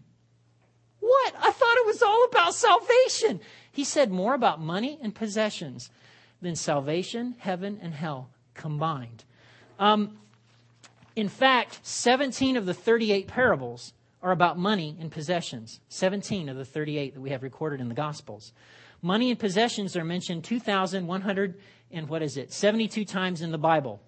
What? 1.01 1.35
I 1.39 1.53
thought 1.53 1.77
it 1.77 1.87
was 1.87 2.03
all 2.03 2.25
about 2.25 2.55
salvation. 2.55 3.41
He 3.71 3.85
said 3.85 4.11
more 4.11 4.33
about 4.33 4.63
money 4.63 4.99
and 5.03 5.15
possessions 5.15 5.91
than 6.41 6.57
salvation, 6.57 7.35
heaven, 7.39 7.79
and 7.83 7.93
hell 7.93 8.31
combined. 8.55 9.25
Um, 9.79 10.19
in 11.17 11.29
fact, 11.29 11.81
17 11.83 12.57
of 12.57 12.67
the 12.67 12.75
38 12.75 13.27
parables 13.27 13.93
are 14.23 14.33
about 14.33 14.59
money 14.59 14.97
and 15.01 15.11
possessions. 15.11 15.81
17 15.89 16.49
of 16.49 16.57
the 16.57 16.65
38 16.65 17.15
that 17.15 17.21
we 17.21 17.31
have 17.31 17.43
recorded 17.43 17.81
in 17.81 17.89
the 17.89 17.95
Gospels. 17.95 18.53
Money 19.01 19.31
and 19.31 19.39
possessions 19.39 19.97
are 19.97 20.05
mentioned 20.05 20.45
2,100 20.45 21.55
and 21.91 22.09
what 22.09 22.23
is 22.23 22.37
it? 22.37 22.53
72 22.53 23.05
times 23.05 23.43
in 23.43 23.51
the 23.51 23.59
Bible. 23.59 24.01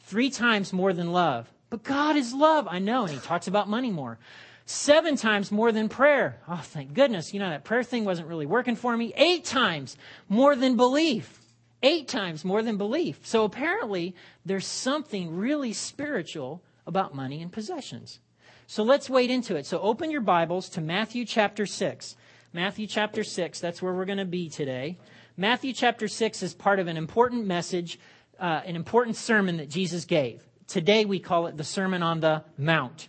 Three 0.00 0.30
times 0.30 0.72
more 0.72 0.92
than 0.92 1.12
love. 1.12 1.52
But 1.70 1.82
God 1.82 2.16
is 2.16 2.32
love. 2.32 2.68
I 2.68 2.78
know. 2.78 3.04
And 3.04 3.12
he 3.12 3.18
talks 3.18 3.48
about 3.48 3.68
money 3.68 3.90
more. 3.90 4.18
Seven 4.66 5.16
times 5.16 5.50
more 5.50 5.72
than 5.72 5.88
prayer. 5.88 6.40
Oh, 6.48 6.60
thank 6.62 6.94
goodness. 6.94 7.34
You 7.34 7.40
know, 7.40 7.50
that 7.50 7.64
prayer 7.64 7.82
thing 7.82 8.04
wasn't 8.04 8.28
really 8.28 8.46
working 8.46 8.76
for 8.76 8.96
me. 8.96 9.12
Eight 9.16 9.44
times 9.44 9.96
more 10.28 10.54
than 10.54 10.76
belief. 10.76 11.40
Eight 11.84 12.08
times 12.08 12.46
more 12.46 12.62
than 12.62 12.78
belief. 12.78 13.26
So 13.26 13.44
apparently, 13.44 14.14
there's 14.42 14.66
something 14.66 15.36
really 15.36 15.74
spiritual 15.74 16.62
about 16.86 17.14
money 17.14 17.42
and 17.42 17.52
possessions. 17.52 18.20
So 18.66 18.82
let's 18.82 19.10
wade 19.10 19.30
into 19.30 19.54
it. 19.54 19.66
So 19.66 19.78
open 19.80 20.10
your 20.10 20.22
Bibles 20.22 20.70
to 20.70 20.80
Matthew 20.80 21.26
chapter 21.26 21.66
6. 21.66 22.16
Matthew 22.54 22.86
chapter 22.86 23.22
6, 23.22 23.60
that's 23.60 23.82
where 23.82 23.92
we're 23.92 24.06
going 24.06 24.16
to 24.16 24.24
be 24.24 24.48
today. 24.48 24.96
Matthew 25.36 25.74
chapter 25.74 26.08
6 26.08 26.42
is 26.42 26.54
part 26.54 26.78
of 26.78 26.88
an 26.88 26.96
important 26.96 27.46
message, 27.46 27.98
uh, 28.40 28.62
an 28.64 28.76
important 28.76 29.16
sermon 29.16 29.58
that 29.58 29.68
Jesus 29.68 30.06
gave. 30.06 30.42
Today 30.66 31.04
we 31.04 31.20
call 31.20 31.48
it 31.48 31.58
the 31.58 31.64
Sermon 31.64 32.02
on 32.02 32.20
the 32.20 32.44
Mount. 32.56 33.08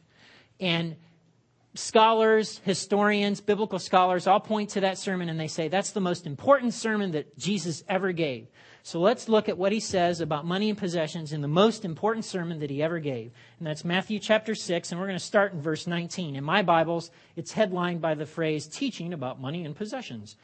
And 0.60 0.98
scholars, 1.76 2.62
historians, 2.64 3.42
biblical 3.42 3.80
scholars 3.80 4.28
all 4.28 4.40
point 4.40 4.72
to 4.72 4.82
that 4.82 4.98
sermon 4.98 5.30
and 5.30 5.40
they 5.40 5.48
say 5.48 5.68
that's 5.68 5.92
the 5.92 6.00
most 6.02 6.26
important 6.26 6.74
sermon 6.74 7.12
that 7.12 7.38
Jesus 7.38 7.84
ever 7.88 8.12
gave. 8.12 8.48
So 8.84 9.00
let's 9.00 9.28
look 9.28 9.50
at 9.50 9.58
what 9.58 9.72
he 9.72 9.80
says 9.80 10.22
about 10.22 10.46
money 10.46 10.70
and 10.70 10.78
possessions 10.78 11.34
in 11.34 11.42
the 11.42 11.48
most 11.48 11.86
important 11.86 12.24
sermon 12.24 12.60
that 12.60 12.70
he 12.70 12.84
ever 12.84 13.00
gave. 13.00 13.32
And 13.58 13.68
that's 13.68 13.84
Matthew 13.84 14.20
chapter 14.20 14.54
6, 14.54 14.92
and 14.92 15.02
we're 15.02 15.08
going 15.08 15.18
to 15.18 15.26
start 15.26 15.54
in 15.54 15.62
verse 15.62 15.88
19. 15.88 16.36
In 16.36 16.44
my 16.44 16.62
Bibles, 16.62 17.10
it's 17.36 17.52
headlined 17.52 18.00
by 18.00 18.14
the 18.14 18.28
phrase 18.28 18.68
teaching 18.68 19.12
about 19.12 19.42
money 19.42 19.66
and 19.66 19.76
possessions. 19.76 20.36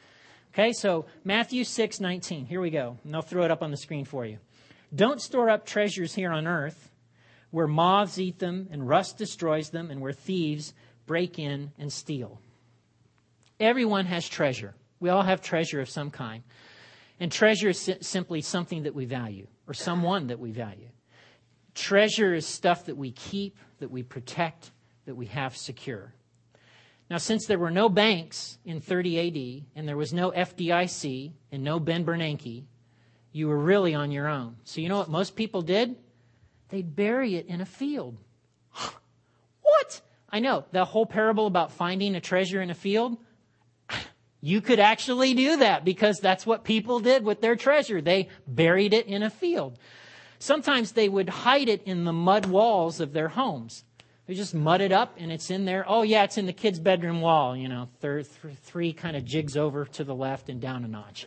Okay, 0.52 0.72
so 0.72 1.06
Matthew 1.22 1.62
6, 1.62 2.00
19. 2.00 2.46
Here 2.46 2.60
we 2.60 2.70
go. 2.70 2.98
And 3.04 3.14
I'll 3.14 3.22
throw 3.22 3.44
it 3.44 3.52
up 3.52 3.62
on 3.62 3.70
the 3.70 3.76
screen 3.76 4.04
for 4.04 4.26
you. 4.26 4.38
Don't 4.94 5.22
store 5.22 5.48
up 5.48 5.64
treasures 5.64 6.14
here 6.14 6.32
on 6.32 6.48
earth 6.48 6.90
where 7.52 7.68
moths 7.68 8.18
eat 8.18 8.40
them 8.40 8.66
and 8.72 8.88
rust 8.88 9.18
destroys 9.18 9.70
them 9.70 9.90
and 9.90 10.00
where 10.00 10.12
thieves 10.12 10.74
break 11.06 11.38
in 11.38 11.72
and 11.78 11.92
steal. 11.92 12.40
Everyone 13.60 14.06
has 14.06 14.28
treasure. 14.28 14.74
We 15.00 15.10
all 15.10 15.22
have 15.22 15.42
treasure 15.42 15.80
of 15.80 15.88
some 15.88 16.10
kind. 16.10 16.42
And 17.20 17.30
treasure 17.30 17.68
is 17.68 17.90
simply 18.00 18.40
something 18.40 18.84
that 18.84 18.94
we 18.94 19.04
value 19.04 19.46
or 19.66 19.74
someone 19.74 20.28
that 20.28 20.40
we 20.40 20.50
value. 20.50 20.88
Treasure 21.74 22.34
is 22.34 22.46
stuff 22.46 22.86
that 22.86 22.96
we 22.96 23.12
keep, 23.12 23.56
that 23.78 23.90
we 23.90 24.02
protect, 24.02 24.72
that 25.06 25.14
we 25.14 25.26
have 25.26 25.56
secure. 25.56 26.12
Now, 27.10 27.18
since 27.18 27.46
there 27.46 27.58
were 27.58 27.70
no 27.70 27.88
banks 27.88 28.58
in 28.64 28.80
30 28.80 29.18
AD 29.18 29.66
and 29.76 29.88
there 29.88 29.96
was 29.96 30.12
no 30.12 30.30
FDIC 30.30 31.32
and 31.50 31.62
no 31.62 31.78
Ben 31.78 32.04
Bernanke, 32.04 32.64
you 33.32 33.48
were 33.48 33.58
really 33.58 33.94
on 33.94 34.10
your 34.10 34.28
own. 34.28 34.56
So, 34.64 34.80
you 34.80 34.88
know 34.88 34.98
what 34.98 35.08
most 35.08 35.36
people 35.36 35.62
did? 35.62 35.96
They'd 36.68 36.96
bury 36.96 37.34
it 37.36 37.46
in 37.46 37.60
a 37.60 37.66
field. 37.66 38.16
I 40.32 40.40
know, 40.40 40.64
the 40.72 40.84
whole 40.86 41.04
parable 41.04 41.46
about 41.46 41.72
finding 41.72 42.14
a 42.14 42.20
treasure 42.20 42.62
in 42.62 42.70
a 42.70 42.74
field, 42.74 43.18
you 44.40 44.62
could 44.62 44.80
actually 44.80 45.34
do 45.34 45.58
that 45.58 45.84
because 45.84 46.20
that's 46.20 46.46
what 46.46 46.64
people 46.64 47.00
did 47.00 47.24
with 47.24 47.42
their 47.42 47.54
treasure. 47.54 48.00
They 48.00 48.28
buried 48.46 48.94
it 48.94 49.06
in 49.06 49.22
a 49.22 49.30
field. 49.30 49.78
Sometimes 50.38 50.92
they 50.92 51.08
would 51.08 51.28
hide 51.28 51.68
it 51.68 51.82
in 51.84 52.04
the 52.04 52.12
mud 52.12 52.46
walls 52.46 52.98
of 52.98 53.12
their 53.12 53.28
homes. 53.28 53.84
They 54.26 54.34
just 54.34 54.54
mud 54.54 54.80
it 54.80 54.90
up 54.90 55.14
and 55.18 55.30
it's 55.30 55.50
in 55.50 55.66
there. 55.66 55.84
Oh, 55.86 56.02
yeah, 56.02 56.24
it's 56.24 56.38
in 56.38 56.46
the 56.46 56.52
kid's 56.52 56.80
bedroom 56.80 57.20
wall, 57.20 57.56
you 57.56 57.68
know, 57.68 57.88
th- 58.00 58.26
th- 58.42 58.56
three 58.62 58.92
kind 58.92 59.16
of 59.16 59.24
jigs 59.24 59.56
over 59.56 59.84
to 59.84 60.04
the 60.04 60.14
left 60.14 60.48
and 60.48 60.60
down 60.60 60.84
a 60.84 60.88
notch. 60.88 61.26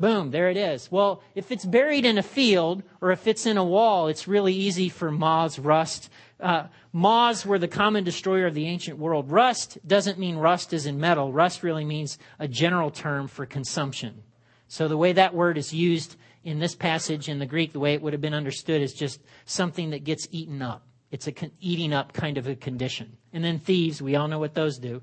Boom, 0.00 0.30
there 0.30 0.50
it 0.50 0.56
is. 0.56 0.90
Well, 0.90 1.22
if 1.34 1.52
it's 1.52 1.64
buried 1.64 2.04
in 2.04 2.18
a 2.18 2.22
field 2.22 2.82
or 3.00 3.12
if 3.12 3.26
it's 3.26 3.46
in 3.46 3.56
a 3.56 3.64
wall, 3.64 4.08
it's 4.08 4.26
really 4.26 4.54
easy 4.54 4.88
for 4.88 5.10
moths, 5.10 5.58
rust. 5.58 6.10
Uh, 6.40 6.66
moths 6.92 7.46
were 7.46 7.58
the 7.58 7.68
common 7.68 8.04
destroyer 8.04 8.46
of 8.46 8.54
the 8.54 8.66
ancient 8.66 8.98
world. 8.98 9.30
Rust 9.30 9.78
doesn't 9.86 10.18
mean 10.18 10.36
rust 10.36 10.72
is 10.72 10.86
in 10.86 10.98
metal. 10.98 11.32
Rust 11.32 11.62
really 11.62 11.84
means 11.84 12.18
a 12.38 12.48
general 12.48 12.90
term 12.90 13.28
for 13.28 13.46
consumption. 13.46 14.22
So 14.68 14.88
the 14.88 14.96
way 14.96 15.12
that 15.12 15.34
word 15.34 15.56
is 15.56 15.72
used 15.72 16.16
in 16.42 16.58
this 16.58 16.74
passage 16.74 17.28
in 17.28 17.38
the 17.38 17.46
Greek, 17.46 17.72
the 17.72 17.80
way 17.80 17.94
it 17.94 18.02
would 18.02 18.12
have 18.12 18.20
been 18.20 18.34
understood 18.34 18.82
is 18.82 18.92
just 18.92 19.20
something 19.44 19.90
that 19.90 20.04
gets 20.04 20.28
eaten 20.30 20.60
up. 20.60 20.86
It's 21.10 21.26
a 21.26 21.32
con- 21.32 21.52
eating 21.60 21.92
up 21.92 22.12
kind 22.12 22.38
of 22.38 22.48
a 22.48 22.56
condition. 22.56 23.16
And 23.32 23.44
then 23.44 23.58
thieves, 23.58 24.02
we 24.02 24.16
all 24.16 24.28
know 24.28 24.38
what 24.38 24.54
those 24.54 24.78
do. 24.78 25.00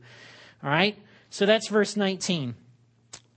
All 0.64 0.70
right? 0.70 0.98
So 1.30 1.46
that's 1.46 1.70
verse 1.70 1.96
19. 1.96 2.56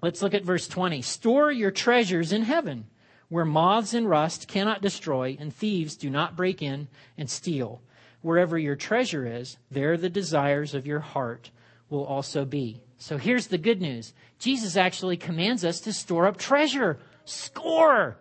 Let's 0.02 0.20
look 0.22 0.34
at 0.34 0.44
verse 0.44 0.68
20. 0.68 1.00
Store 1.00 1.50
your 1.50 1.70
treasures 1.70 2.32
in 2.32 2.42
heaven, 2.42 2.86
where 3.34 3.44
moths 3.44 3.94
and 3.94 4.08
rust 4.08 4.46
cannot 4.46 4.80
destroy, 4.80 5.36
and 5.40 5.52
thieves 5.52 5.96
do 5.96 6.08
not 6.08 6.36
break 6.36 6.62
in 6.62 6.86
and 7.18 7.28
steal. 7.28 7.82
Wherever 8.22 8.56
your 8.56 8.76
treasure 8.76 9.26
is, 9.26 9.56
there 9.72 9.96
the 9.96 10.08
desires 10.08 10.72
of 10.72 10.86
your 10.86 11.00
heart 11.00 11.50
will 11.90 12.04
also 12.04 12.44
be. 12.44 12.80
So 12.96 13.18
here's 13.18 13.48
the 13.48 13.58
good 13.58 13.80
news 13.80 14.12
Jesus 14.38 14.76
actually 14.76 15.16
commands 15.16 15.64
us 15.64 15.80
to 15.80 15.92
store 15.92 16.28
up 16.28 16.36
treasure. 16.36 17.00
Score! 17.24 18.18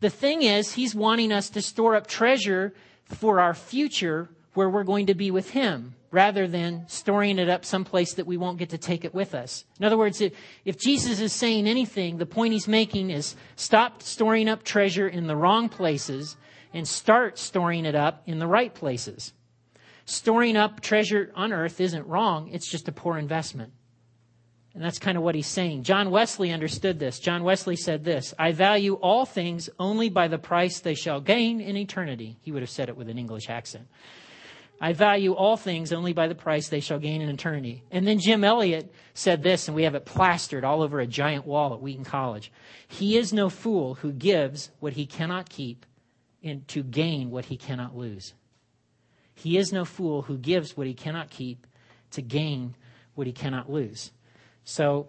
The 0.00 0.10
thing 0.10 0.42
is, 0.42 0.74
he's 0.74 0.94
wanting 0.94 1.32
us 1.32 1.48
to 1.48 1.62
store 1.62 1.96
up 1.96 2.06
treasure 2.06 2.74
for 3.04 3.40
our 3.40 3.54
future 3.54 4.28
where 4.54 4.68
we're 4.68 4.84
going 4.84 5.06
to 5.06 5.14
be 5.14 5.30
with 5.30 5.50
him 5.50 5.94
rather 6.10 6.48
than 6.48 6.84
storing 6.88 7.38
it 7.38 7.48
up 7.48 7.64
someplace 7.64 8.14
that 8.14 8.26
we 8.26 8.36
won't 8.36 8.58
get 8.58 8.70
to 8.70 8.78
take 8.78 9.04
it 9.04 9.14
with 9.14 9.34
us. 9.34 9.64
In 9.78 9.84
other 9.84 9.96
words, 9.96 10.20
if, 10.20 10.32
if 10.64 10.78
Jesus 10.78 11.20
is 11.20 11.32
saying 11.32 11.66
anything, 11.66 12.18
the 12.18 12.26
point 12.26 12.52
he's 12.52 12.66
making 12.66 13.10
is 13.10 13.36
stop 13.54 14.02
storing 14.02 14.48
up 14.48 14.64
treasure 14.64 15.08
in 15.08 15.28
the 15.28 15.36
wrong 15.36 15.68
places 15.68 16.36
and 16.72 16.86
start 16.86 17.38
storing 17.38 17.84
it 17.84 17.94
up 17.94 18.22
in 18.26 18.38
the 18.38 18.46
right 18.46 18.74
places. 18.74 19.32
Storing 20.04 20.56
up 20.56 20.80
treasure 20.80 21.30
on 21.36 21.52
earth 21.52 21.80
isn't 21.80 22.06
wrong, 22.06 22.48
it's 22.52 22.68
just 22.68 22.88
a 22.88 22.92
poor 22.92 23.16
investment. 23.16 23.72
And 24.74 24.84
that's 24.84 25.00
kind 25.00 25.16
of 25.16 25.24
what 25.24 25.34
he's 25.34 25.48
saying. 25.48 25.82
John 25.82 26.10
Wesley 26.10 26.52
understood 26.52 26.98
this. 26.98 27.18
John 27.18 27.42
Wesley 27.42 27.76
said 27.76 28.04
this 28.04 28.34
I 28.38 28.52
value 28.52 28.94
all 28.94 29.26
things 29.26 29.68
only 29.78 30.08
by 30.08 30.28
the 30.28 30.38
price 30.38 30.80
they 30.80 30.94
shall 30.94 31.20
gain 31.20 31.60
in 31.60 31.76
eternity. 31.76 32.38
He 32.40 32.52
would 32.52 32.62
have 32.62 32.70
said 32.70 32.88
it 32.88 32.96
with 32.96 33.08
an 33.08 33.18
English 33.18 33.48
accent. 33.50 33.88
I 34.80 34.94
value 34.94 35.34
all 35.34 35.58
things 35.58 35.92
only 35.92 36.14
by 36.14 36.26
the 36.26 36.34
price 36.34 36.68
they 36.68 36.80
shall 36.80 36.98
gain 36.98 37.20
in 37.20 37.28
eternity. 37.28 37.82
And 37.90 38.06
then 38.06 38.18
Jim 38.18 38.42
Elliot 38.42 38.90
said 39.12 39.42
this, 39.42 39.68
and 39.68 39.74
we 39.74 39.82
have 39.82 39.94
it 39.94 40.06
plastered 40.06 40.64
all 40.64 40.82
over 40.82 41.00
a 41.00 41.06
giant 41.06 41.46
wall 41.46 41.74
at 41.74 41.82
Wheaton 41.82 42.04
College. 42.04 42.50
He 42.88 43.18
is 43.18 43.32
no 43.32 43.50
fool 43.50 43.96
who 43.96 44.10
gives 44.10 44.70
what 44.80 44.94
he 44.94 45.04
cannot 45.04 45.50
keep 45.50 45.84
in, 46.42 46.64
to 46.68 46.82
gain 46.82 47.30
what 47.30 47.46
he 47.46 47.58
cannot 47.58 47.94
lose. 47.94 48.32
He 49.34 49.58
is 49.58 49.70
no 49.70 49.84
fool 49.84 50.22
who 50.22 50.38
gives 50.38 50.76
what 50.76 50.86
he 50.86 50.94
cannot 50.94 51.28
keep 51.28 51.66
to 52.12 52.22
gain 52.22 52.74
what 53.14 53.26
he 53.26 53.32
cannot 53.34 53.70
lose. 53.70 54.12
So, 54.64 55.08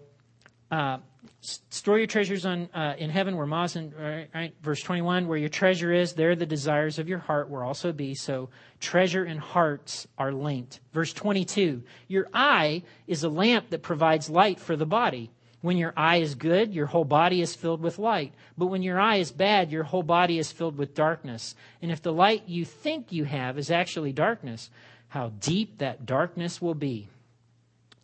uh, 0.69 0.97
store 1.41 1.97
your 1.97 2.07
treasures 2.07 2.45
on 2.45 2.69
uh, 2.73 2.93
in 2.97 3.09
heaven 3.09 3.35
where 3.35 3.47
moths 3.47 3.75
and 3.75 3.93
right, 3.95 4.29
right, 4.33 4.53
verse 4.61 4.81
21 4.81 5.27
where 5.27 5.37
your 5.37 5.49
treasure 5.49 5.91
is 5.91 6.13
there 6.13 6.35
the 6.35 6.45
desires 6.45 6.99
of 6.99 7.09
your 7.09 7.17
heart 7.17 7.49
will 7.49 7.61
also 7.61 7.91
be 7.91 8.13
so 8.13 8.49
treasure 8.79 9.23
and 9.23 9.39
hearts 9.39 10.07
are 10.19 10.31
linked 10.31 10.79
verse 10.93 11.13
22 11.13 11.81
your 12.07 12.27
eye 12.33 12.83
is 13.07 13.23
a 13.23 13.29
lamp 13.29 13.71
that 13.71 13.81
provides 13.81 14.29
light 14.29 14.59
for 14.59 14.75
the 14.75 14.85
body 14.85 15.31
When 15.61 15.77
your 15.77 15.93
eye 15.95 16.17
is 16.17 16.33
good, 16.33 16.73
your 16.73 16.87
whole 16.87 17.05
body 17.05 17.41
is 17.41 17.55
filled 17.55 17.81
with 17.81 17.99
light. 17.99 18.33
But 18.57 18.67
when 18.67 18.81
your 18.81 18.99
eye 18.99 19.17
is 19.17 19.31
bad, 19.31 19.71
your 19.71 19.83
whole 19.83 20.03
body 20.03 20.39
is 20.39 20.51
filled 20.51 20.77
with 20.77 20.95
darkness. 20.95 21.55
And 21.81 21.91
if 21.91 22.01
the 22.01 22.11
light 22.11 22.43
you 22.47 22.65
think 22.65 23.11
you 23.11 23.25
have 23.25 23.59
is 23.59 23.69
actually 23.69 24.11
darkness, 24.11 24.71
how 25.09 25.29
deep 25.39 25.77
that 25.77 26.05
darkness 26.05 26.61
will 26.61 26.73
be. 26.73 27.09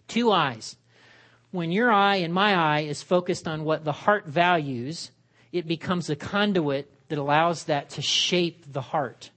Two 0.08 0.32
eyes. 0.32 0.78
When 1.58 1.72
your 1.72 1.92
eye 1.92 2.18
and 2.18 2.32
my 2.32 2.54
eye 2.54 2.82
is 2.82 3.02
focused 3.02 3.48
on 3.48 3.64
what 3.64 3.84
the 3.84 3.92
heart 3.92 4.28
values, 4.28 5.10
it 5.52 5.66
becomes 5.66 6.08
a 6.08 6.16
conduit 6.16 6.88
that 7.10 7.18
allows 7.18 7.64
that 7.64 7.90
to 7.90 8.02
shape 8.04 8.72
the 8.72 8.82
heart. 8.82 9.32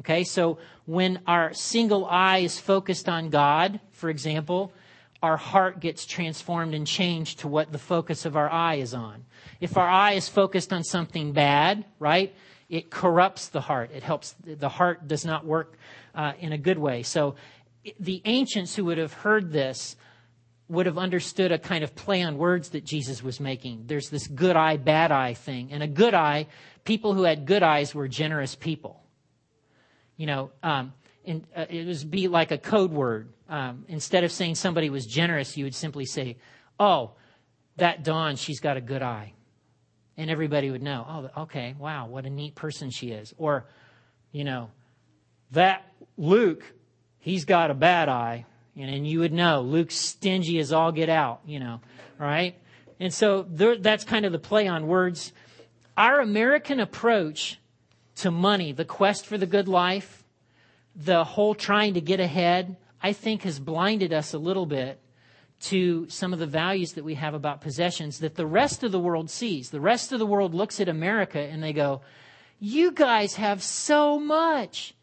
Okay, 0.00 0.24
so 0.24 0.56
when 0.86 1.20
our 1.26 1.52
single 1.52 2.06
eye 2.06 2.38
is 2.38 2.58
focused 2.58 3.06
on 3.06 3.28
God, 3.28 3.80
for 3.90 4.08
example, 4.08 4.72
our 5.22 5.36
heart 5.36 5.78
gets 5.78 6.06
transformed 6.06 6.72
and 6.72 6.86
changed 6.86 7.40
to 7.40 7.48
what 7.48 7.70
the 7.70 7.76
focus 7.76 8.24
of 8.24 8.34
our 8.34 8.50
eye 8.50 8.76
is 8.76 8.94
on. 8.94 9.26
If 9.60 9.76
our 9.76 9.90
eye 9.90 10.12
is 10.12 10.26
focused 10.26 10.72
on 10.72 10.82
something 10.84 11.32
bad, 11.32 11.84
right, 11.98 12.34
it 12.70 12.88
corrupts 12.88 13.48
the 13.48 13.60
heart. 13.60 13.90
It 13.92 14.02
helps, 14.02 14.34
the 14.42 14.70
heart 14.70 15.06
does 15.06 15.26
not 15.26 15.44
work 15.44 15.76
uh, 16.14 16.32
in 16.40 16.54
a 16.54 16.58
good 16.58 16.78
way. 16.78 17.02
So 17.02 17.34
the 18.00 18.22
ancients 18.24 18.74
who 18.74 18.86
would 18.86 18.96
have 18.96 19.12
heard 19.12 19.52
this 19.52 19.96
would 20.68 20.86
have 20.86 20.98
understood 20.98 21.50
a 21.50 21.58
kind 21.58 21.82
of 21.82 21.94
play 21.94 22.22
on 22.22 22.36
words 22.36 22.70
that 22.70 22.84
Jesus 22.84 23.22
was 23.22 23.40
making. 23.40 23.84
There's 23.86 24.10
this 24.10 24.26
good 24.26 24.54
eye, 24.54 24.76
bad 24.76 25.10
eye 25.10 25.34
thing. 25.34 25.72
And 25.72 25.82
a 25.82 25.86
good 25.86 26.14
eye, 26.14 26.46
people 26.84 27.14
who 27.14 27.22
had 27.22 27.46
good 27.46 27.62
eyes 27.62 27.94
were 27.94 28.06
generous 28.06 28.54
people. 28.54 29.02
You 30.16 30.26
know, 30.26 30.50
um, 30.62 30.92
in, 31.24 31.46
uh, 31.56 31.66
it 31.70 31.86
would 31.86 32.10
be 32.10 32.28
like 32.28 32.50
a 32.50 32.58
code 32.58 32.90
word. 32.90 33.32
Um, 33.48 33.86
instead 33.88 34.24
of 34.24 34.32
saying 34.32 34.56
somebody 34.56 34.90
was 34.90 35.06
generous, 35.06 35.56
you 35.56 35.64
would 35.64 35.74
simply 35.74 36.04
say, 36.04 36.36
"Oh, 36.78 37.12
that 37.76 38.04
Dawn, 38.04 38.36
she's 38.36 38.60
got 38.60 38.76
a 38.76 38.80
good 38.80 39.02
eye," 39.02 39.32
and 40.16 40.30
everybody 40.30 40.70
would 40.70 40.82
know. 40.82 41.30
Oh, 41.36 41.42
okay, 41.42 41.74
wow, 41.78 42.06
what 42.08 42.26
a 42.26 42.30
neat 42.30 42.54
person 42.54 42.90
she 42.90 43.10
is. 43.10 43.32
Or, 43.38 43.66
you 44.32 44.44
know, 44.44 44.70
that 45.52 45.84
Luke, 46.18 46.64
he's 47.18 47.44
got 47.44 47.70
a 47.70 47.74
bad 47.74 48.08
eye, 48.08 48.44
and, 48.78 49.06
you 49.06 49.20
would 49.20 49.32
know 49.32 49.60
Luke's 49.60 49.96
stingy 49.96 50.58
as 50.58 50.72
all 50.72 50.92
get 50.92 51.08
out. 51.08 51.40
You 51.46 51.60
know, 51.60 51.80
right? 52.18 52.56
And 53.00 53.12
so 53.12 53.46
there, 53.48 53.76
that's 53.76 54.04
kind 54.04 54.24
of 54.24 54.32
the 54.32 54.38
play 54.38 54.66
on 54.66 54.86
words. 54.86 55.32
Our 55.96 56.20
American 56.20 56.80
approach 56.80 57.58
to 58.16 58.30
money, 58.30 58.72
the 58.72 58.84
quest 58.84 59.26
for 59.26 59.38
the 59.38 59.46
good 59.46 59.68
life, 59.68 60.24
the 60.94 61.24
whole 61.24 61.54
trying 61.54 61.94
to 61.94 62.00
get 62.00 62.18
ahead, 62.18 62.76
I 63.00 63.12
think, 63.12 63.42
has 63.42 63.60
blinded 63.60 64.12
us 64.12 64.34
a 64.34 64.38
little 64.38 64.66
bit 64.66 65.00
to 65.60 66.08
some 66.08 66.32
of 66.32 66.38
the 66.38 66.46
values 66.46 66.92
that 66.92 67.04
we 67.04 67.14
have 67.14 67.34
about 67.34 67.60
possessions 67.60 68.20
that 68.20 68.36
the 68.36 68.46
rest 68.46 68.82
of 68.82 68.92
the 68.92 68.98
world 68.98 69.30
sees. 69.30 69.70
The 69.70 69.80
rest 69.80 70.12
of 70.12 70.18
the 70.18 70.26
world 70.26 70.54
looks 70.54 70.80
at 70.80 70.88
America 70.88 71.40
and 71.40 71.62
they 71.62 71.72
go, 71.72 72.00
You 72.60 72.92
guys 72.92 73.34
have 73.34 73.62
so 73.62 74.18
much. 74.18 74.94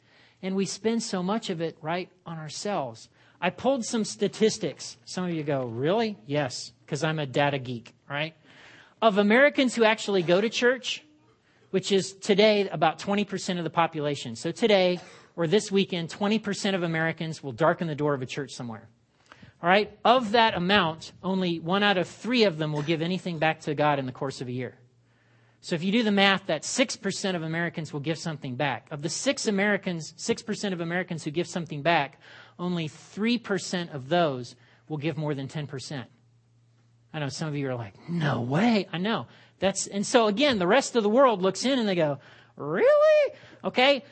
And 0.42 0.56
we 0.56 0.66
spend 0.66 1.02
so 1.02 1.24
much 1.24 1.50
of 1.50 1.62
it 1.62 1.78
right 1.82 2.10
on 2.26 2.38
ourselves. 2.38 3.10
I 3.42 3.50
pulled 3.50 3.86
some 3.86 4.04
statistics. 4.04 4.98
Some 5.06 5.26
of 5.26 5.34
you 5.34 5.44
go, 5.44 5.66
Really? 5.66 6.18
Yes, 6.26 6.72
because 6.86 7.04
I'm 7.04 7.20
a 7.20 7.26
data 7.26 7.60
geek, 7.60 7.94
right? 8.10 8.34
Of 9.02 9.18
Americans 9.18 9.76
who 9.76 9.84
actually 9.84 10.24
go 10.24 10.40
to 10.42 10.50
church, 10.50 11.04
which 11.72 11.92
is 11.92 12.14
today 12.14 12.68
about 12.70 13.00
20% 13.00 13.58
of 13.58 13.64
the 13.64 13.70
population. 13.70 14.36
So 14.36 14.52
today, 14.52 15.00
or 15.36 15.48
this 15.48 15.72
weekend, 15.72 16.10
20% 16.10 16.76
of 16.76 16.84
Americans 16.84 17.44
will 17.44 17.52
darken 17.52 17.88
the 17.88 17.96
door 17.96 18.14
of 18.14 18.22
a 18.22 18.26
church 18.26 18.54
somewhere. 18.54 18.88
All 19.62 19.70
right? 19.70 19.92
Of 20.06 20.32
that 20.32 20.56
amount, 20.56 21.12
only 21.24 21.60
one 21.60 21.84
out 21.84 21.98
of 21.98 22.08
three 22.08 22.44
of 22.44 22.58
them 22.58 22.72
will 22.72 22.82
give 22.82 23.02
anything 23.02 23.40
back 23.40 23.62
to 23.62 23.76
God 23.76 24.00
in 24.00 24.06
the 24.06 24.12
course 24.12 24.42
of 24.42 24.48
a 24.48 24.52
year. 24.52 24.78
So 25.66 25.74
if 25.74 25.84
you 25.84 25.92
do 25.92 26.04
the 26.04 26.12
math, 26.12 26.46
that 26.46 26.62
6% 26.62 27.36
of 27.36 27.42
Americans 27.42 27.92
will 27.92 28.00
give 28.00 28.20
something 28.20 28.54
back. 28.54 28.86
Of 28.92 29.02
the 29.02 29.10
6 29.10 29.48
Americans, 29.48 30.14
6% 30.16 30.74
of 30.74 30.80
Americans 30.80 31.24
who 31.24 31.32
give 31.32 31.48
something 31.48 31.82
back, 31.82 32.20
only 32.60 32.88
3% 32.88 33.92
of 33.92 34.08
those 34.08 34.56
will 34.88 34.98
give 34.98 35.18
more 35.18 35.34
than 35.34 35.48
10%. 35.48 36.06
I 37.12 37.20
know 37.20 37.30
some 37.30 37.48
of 37.48 37.56
you 37.56 37.68
are 37.68 37.74
like, 37.74 37.96
no 38.08 38.42
way. 38.42 38.88
I 38.94 39.00
know. 39.00 39.26
That's, 39.58 39.88
and 39.88 40.06
so 40.06 40.28
again, 40.28 40.60
the 40.60 40.68
rest 40.68 40.96
of 40.96 41.02
the 41.02 41.10
world 41.10 41.42
looks 41.42 41.66
in 41.66 41.80
and 41.80 41.90
they 41.90 41.96
go, 41.96 42.20
really? 42.58 43.34
Okay. 43.64 44.04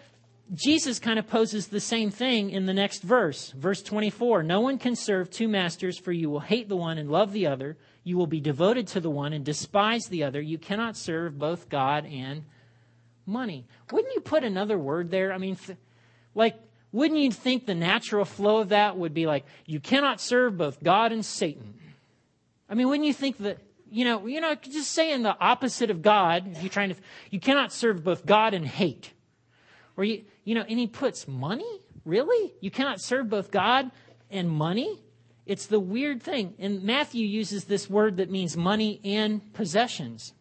Jesus 0.55 0.97
kind 0.97 1.19
of 1.19 1.27
poses 1.27 1.67
the 1.67 1.79
same 1.79 2.09
thing 2.09 2.49
in 2.49 2.65
the 2.65 2.73
next 2.73 3.03
verse, 3.03 3.51
verse 3.51 3.83
24. 3.83 4.41
No 4.41 4.61
one 4.61 4.79
can 4.79 4.95
serve 4.95 5.29
two 5.29 5.47
masters, 5.47 5.99
for 5.99 6.11
you 6.11 6.31
will 6.31 6.39
hate 6.39 6.67
the 6.67 6.75
one 6.75 6.97
and 6.97 7.11
love 7.11 7.31
the 7.31 7.45
other. 7.45 7.77
You 8.03 8.17
will 8.17 8.27
be 8.27 8.41
devoted 8.41 8.87
to 8.89 8.99
the 8.99 9.09
one 9.09 9.33
and 9.33 9.45
despise 9.45 10.05
the 10.05 10.23
other. 10.23 10.41
You 10.41 10.57
cannot 10.57 10.97
serve 10.97 11.39
both 11.39 11.69
God 11.69 12.05
and 12.05 12.43
money. 13.25 13.65
Wouldn't 13.91 14.13
you 14.13 14.21
put 14.21 14.43
another 14.43 14.77
word 14.77 15.09
there? 15.09 15.31
I 15.31 15.37
mean, 15.37 15.55
th- 15.55 15.77
like, 16.35 16.55
wouldn't 16.91 17.19
you 17.19 17.31
think 17.31 17.65
the 17.65 17.75
natural 17.75 18.25
flow 18.25 18.57
of 18.57 18.69
that 18.69 18.97
would 18.97 19.13
be 19.13 19.25
like, 19.25 19.45
you 19.65 19.79
cannot 19.79 20.19
serve 20.19 20.57
both 20.57 20.83
God 20.83 21.11
and 21.11 21.25
Satan? 21.25 21.73
I 22.69 22.75
mean, 22.75 22.87
wouldn't 22.87 23.07
you 23.07 23.13
think 23.13 23.37
that, 23.37 23.57
you 23.89 24.05
know, 24.05 24.25
you 24.27 24.41
know, 24.41 24.55
just 24.55 24.91
saying 24.91 25.23
the 25.23 25.37
opposite 25.39 25.89
of 25.89 26.01
God, 26.01 26.57
you're 26.61 26.69
trying 26.69 26.89
to, 26.89 26.95
you 27.29 27.39
cannot 27.39 27.71
serve 27.71 28.03
both 28.03 28.25
God 28.25 28.53
and 28.53 28.65
hate. 28.65 29.11
Or 29.95 30.03
you, 30.03 30.23
you 30.43 30.55
know, 30.55 30.65
and 30.67 30.77
he 30.77 30.87
puts 30.87 31.27
money? 31.27 31.79
Really? 32.05 32.53
You 32.59 32.71
cannot 32.71 32.99
serve 32.99 33.29
both 33.29 33.51
God 33.51 33.91
and 34.29 34.49
money? 34.49 34.99
It's 35.45 35.65
the 35.65 35.79
weird 35.79 36.21
thing. 36.23 36.53
And 36.57 36.83
Matthew 36.83 37.27
uses 37.27 37.65
this 37.65 37.89
word 37.89 38.17
that 38.17 38.29
means 38.29 38.55
money 38.55 39.01
and 39.03 39.53
possessions. 39.53 40.33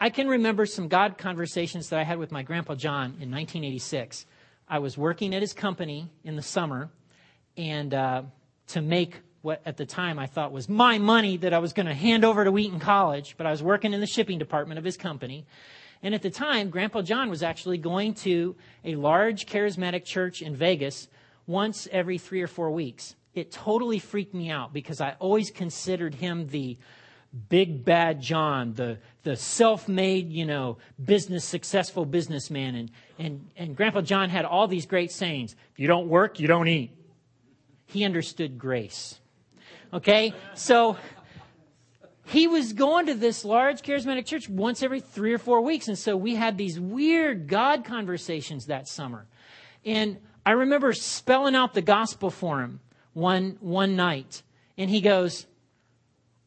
I 0.00 0.10
can 0.10 0.26
remember 0.26 0.66
some 0.66 0.88
God 0.88 1.18
conversations 1.18 1.90
that 1.90 1.98
I 1.98 2.02
had 2.02 2.18
with 2.18 2.32
my 2.32 2.42
grandpa 2.42 2.74
John 2.74 3.04
in 3.20 3.30
1986. 3.30 4.26
I 4.68 4.78
was 4.78 4.96
working 4.96 5.34
at 5.34 5.42
his 5.42 5.52
company 5.52 6.08
in 6.24 6.34
the 6.34 6.42
summer, 6.42 6.90
and 7.56 7.92
uh, 7.92 8.22
to 8.68 8.80
make 8.80 9.20
what 9.42 9.60
at 9.66 9.76
the 9.76 9.86
time 9.86 10.18
I 10.18 10.26
thought 10.26 10.50
was 10.50 10.68
my 10.68 10.98
money 10.98 11.36
that 11.36 11.52
I 11.52 11.58
was 11.58 11.72
going 11.72 11.86
to 11.86 11.94
hand 11.94 12.24
over 12.24 12.44
to 12.44 12.50
Wheaton 12.50 12.80
College, 12.80 13.34
but 13.36 13.46
I 13.46 13.50
was 13.50 13.62
working 13.62 13.92
in 13.92 14.00
the 14.00 14.06
shipping 14.06 14.38
department 14.38 14.78
of 14.78 14.84
his 14.84 14.96
company. 14.96 15.44
And 16.02 16.14
at 16.14 16.22
the 16.22 16.30
time, 16.30 16.70
Grandpa 16.70 17.02
John 17.02 17.28
was 17.28 17.42
actually 17.42 17.78
going 17.78 18.14
to 18.14 18.56
a 18.84 18.96
large 18.96 19.46
charismatic 19.46 20.04
church 20.04 20.42
in 20.42 20.56
Vegas 20.56 21.08
once 21.46 21.88
every 21.90 22.18
three 22.18 22.42
or 22.42 22.46
four 22.46 22.70
weeks. 22.70 23.14
It 23.34 23.50
totally 23.50 23.98
freaked 23.98 24.34
me 24.34 24.50
out 24.50 24.72
because 24.72 25.00
I 25.00 25.16
always 25.18 25.50
considered 25.50 26.14
him 26.14 26.48
the 26.48 26.78
big 27.48 27.84
bad 27.84 28.20
John, 28.20 28.74
the, 28.74 28.98
the 29.22 29.36
self 29.36 29.88
made, 29.88 30.30
you 30.30 30.44
know, 30.44 30.78
business, 31.02 31.44
successful 31.44 32.04
businessman. 32.04 32.74
And, 32.74 32.90
and, 33.18 33.50
and 33.56 33.76
Grandpa 33.76 34.02
John 34.02 34.28
had 34.28 34.44
all 34.44 34.68
these 34.68 34.86
great 34.86 35.10
sayings. 35.10 35.56
If 35.72 35.80
you 35.80 35.86
don't 35.88 36.08
work, 36.08 36.40
you 36.40 36.46
don't 36.46 36.68
eat. 36.68 36.92
He 37.86 38.04
understood 38.04 38.58
grace. 38.58 39.18
Okay? 39.92 40.34
So 40.54 40.96
he 42.26 42.46
was 42.46 42.72
going 42.72 43.06
to 43.06 43.14
this 43.14 43.44
large 43.44 43.82
charismatic 43.82 44.26
church 44.26 44.48
once 44.48 44.82
every 44.82 45.00
three 45.00 45.32
or 45.32 45.38
four 45.38 45.60
weeks. 45.62 45.88
And 45.88 45.98
so 45.98 46.16
we 46.16 46.34
had 46.34 46.56
these 46.56 46.78
weird 46.78 47.48
God 47.48 47.84
conversations 47.84 48.66
that 48.66 48.88
summer. 48.88 49.26
And 49.84 50.18
I 50.44 50.52
remember 50.52 50.92
spelling 50.92 51.54
out 51.54 51.74
the 51.74 51.82
gospel 51.82 52.30
for 52.30 52.60
him 52.60 52.80
one, 53.12 53.56
one 53.60 53.96
night. 53.96 54.42
And 54.76 54.90
he 54.90 55.00
goes, 55.00 55.46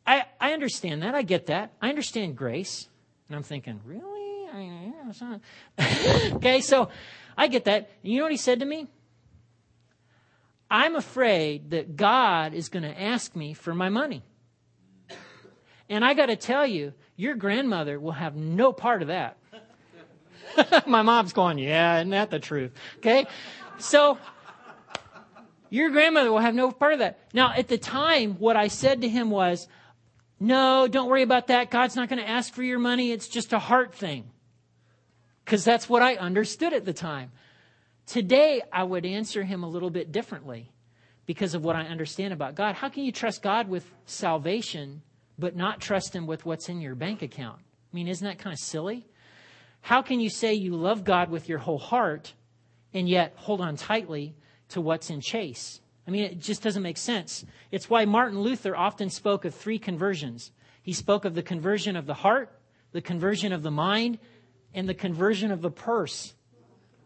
I, 0.06 0.26
I 0.40 0.54
understand 0.54 1.04
that. 1.04 1.16
I 1.16 1.22
get 1.22 1.48
that. 1.48 1.74
I 1.82 1.90
understand 1.90 2.36
grace. 2.36 2.88
And 3.30 3.36
I'm 3.36 3.44
thinking, 3.44 3.80
really? 3.86 4.26
okay, 6.36 6.62
so 6.62 6.90
I 7.38 7.48
get 7.48 7.66
that. 7.66 7.90
And 8.04 8.12
you 8.12 8.20
know 8.20 8.26
what 8.26 8.32
he 8.32 8.38
said 8.38 8.60
to 8.60 8.66
me? 8.66 8.88
I'm 10.70 10.96
afraid 10.96 11.72
that 11.72 11.96
God 11.96 12.54
is 12.54 12.70
going 12.70 12.84
to 12.84 13.02
ask 13.02 13.36
me 13.36 13.54
for 13.54 13.74
my 13.74 13.90
money. 13.90 14.24
And 15.88 16.04
I 16.04 16.16
got 16.16 16.28
to 16.28 16.36
tell 16.36 16.66
you, 16.66 16.94
your 17.16 17.36
grandmother 17.36 18.00
will 18.00 18.14
have 18.14 18.36
no 18.36 18.74
part 18.74 19.02
of 19.04 19.10
that. 19.10 19.38
My 20.88 21.04
mom's 21.04 21.34
going, 21.34 21.60
yeah, 21.60 21.98
isn't 21.98 22.10
that 22.10 22.32
the 22.32 22.40
truth? 22.40 22.72
Okay? 22.98 23.28
So, 23.78 24.18
your 25.70 25.90
grandmother 25.90 26.32
will 26.32 26.40
have 26.40 26.56
no 26.56 26.72
part 26.72 26.94
of 26.94 27.00
that. 27.00 27.20
Now, 27.34 27.54
at 27.56 27.68
the 27.68 27.78
time, 27.78 28.36
what 28.36 28.56
I 28.56 28.68
said 28.68 29.02
to 29.02 29.10
him 29.10 29.30
was, 29.30 29.68
no, 30.40 30.88
don't 30.88 31.10
worry 31.10 31.24
about 31.24 31.48
that. 31.48 31.72
God's 31.72 31.96
not 31.96 32.10
going 32.10 32.22
to 32.22 32.30
ask 32.30 32.54
for 32.54 32.64
your 32.64 32.80
money. 32.80 33.12
It's 33.12 33.28
just 33.28 33.54
a 33.54 33.60
heart 33.60 33.94
thing. 33.94 34.30
Because 35.44 35.64
that's 35.64 35.88
what 35.88 36.02
I 36.02 36.16
understood 36.16 36.74
at 36.74 36.86
the 36.86 36.94
time. 36.94 37.32
Today, 38.06 38.62
I 38.72 38.84
would 38.84 39.06
answer 39.06 39.44
him 39.44 39.64
a 39.64 39.70
little 39.70 39.90
bit 39.90 40.12
differently 40.12 40.72
because 41.26 41.56
of 41.56 41.64
what 41.64 41.76
I 41.76 41.84
understand 41.84 42.34
about 42.34 42.56
God. 42.56 42.76
How 42.76 42.90
can 42.90 43.04
you 43.04 43.12
trust 43.12 43.42
God 43.42 43.68
with 43.68 43.92
salvation 44.06 45.02
but 45.38 45.56
not 45.56 45.82
trust 45.82 46.16
Him 46.16 46.28
with 46.28 46.46
what's 46.46 46.70
in 46.70 46.82
your 46.82 46.96
bank 46.96 47.22
account. 47.22 47.60
I 47.60 47.96
mean, 47.96 48.08
isn't 48.08 48.26
that 48.26 48.40
kind 48.40 48.54
of 48.54 48.60
silly? 48.60 49.08
How 49.82 50.02
can 50.02 50.20
you 50.20 50.30
say 50.30 50.54
you 50.54 50.76
love 50.76 51.04
God 51.04 51.30
with 51.30 51.48
your 51.48 51.60
whole 51.60 51.78
heart 51.78 52.34
and 52.96 53.08
yet 53.08 53.34
hold 53.36 53.62
on 53.62 53.76
tightly 53.76 54.34
to 54.70 54.82
what's 54.82 55.12
in 55.12 55.22
Chase? 55.22 55.82
I 56.08 56.12
mean, 56.12 56.24
it 56.24 56.40
just 56.40 56.64
doesn't 56.64 56.82
make 56.82 56.98
sense. 56.98 57.46
It's 57.72 57.90
why 57.90 58.06
Martin 58.06 58.40
Luther 58.40 58.76
often 58.76 59.10
spoke 59.10 59.44
of 59.46 59.54
three 59.54 59.78
conversions. 59.78 60.52
He 60.82 60.94
spoke 60.94 61.26
of 61.26 61.36
the 61.36 61.44
conversion 61.44 61.96
of 61.96 62.06
the 62.06 62.14
heart, 62.14 62.52
the 62.92 63.02
conversion 63.02 63.52
of 63.52 63.64
the 63.64 63.72
mind, 63.72 64.18
and 64.74 64.88
the 64.88 64.94
conversion 64.94 65.52
of 65.52 65.62
the 65.62 65.72
purse. 65.72 66.34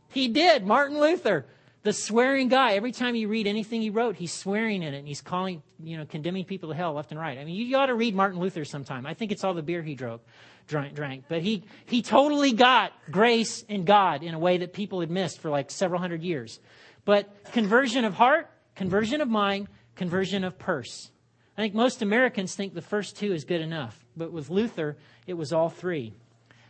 He 0.10 0.28
did, 0.28 0.66
Martin 0.66 1.00
Luther, 1.00 1.46
the 1.84 1.94
swearing 1.94 2.50
guy. 2.50 2.74
Every 2.74 2.92
time 2.92 3.16
you 3.16 3.28
read 3.28 3.48
anything 3.48 3.82
he 3.82 3.90
wrote, 3.90 4.16
he's 4.16 4.34
swearing 4.34 4.84
in 4.84 4.94
it 4.94 4.98
and 4.98 5.08
he's 5.08 5.22
calling, 5.22 5.64
you 5.82 5.98
know, 5.98 6.06
condemning 6.06 6.46
people 6.46 6.70
to 6.70 6.76
hell 6.76 6.94
left 6.94 7.12
and 7.12 7.20
right. 7.20 7.38
I 7.38 7.46
mean, 7.46 7.56
you 7.56 7.78
ought 7.78 7.88
to 7.88 7.96
read 7.96 8.16
Martin 8.16 8.40
Luther 8.40 8.66
sometime. 8.66 9.06
I 9.06 9.14
think 9.14 9.32
it's 9.32 9.44
all 9.44 9.54
the 9.54 9.64
beer 9.64 9.82
he 9.82 9.96
drank, 9.96 10.22
drank, 10.70 10.96
drank. 10.96 11.26
But 11.28 11.42
he, 11.42 11.66
he 11.86 12.02
totally 12.02 12.54
got 12.54 12.94
grace 13.12 13.66
and 13.68 13.86
God 13.86 14.24
in 14.24 14.34
a 14.34 14.40
way 14.40 14.60
that 14.60 14.72
people 14.72 15.02
had 15.02 15.12
missed 15.12 15.42
for 15.42 15.50
like 15.50 15.70
several 15.70 16.00
hundred 16.00 16.24
years. 16.24 16.60
But 17.04 17.52
conversion 17.52 18.06
of 18.06 18.14
heart, 18.14 18.50
conversion 18.76 19.20
of 19.20 19.28
mind, 19.28 19.68
conversion 19.96 20.46
of 20.46 20.58
purse. 20.58 21.12
I 21.58 21.62
think 21.62 21.74
most 21.74 22.02
Americans 22.02 22.56
think 22.56 22.74
the 22.74 22.82
first 22.82 23.18
two 23.18 23.34
is 23.34 23.44
good 23.44 23.60
enough, 23.60 24.06
but 24.16 24.32
with 24.32 24.50
Luther, 24.50 24.96
it 25.28 25.34
was 25.34 25.52
all 25.52 25.70
three. 25.70 26.14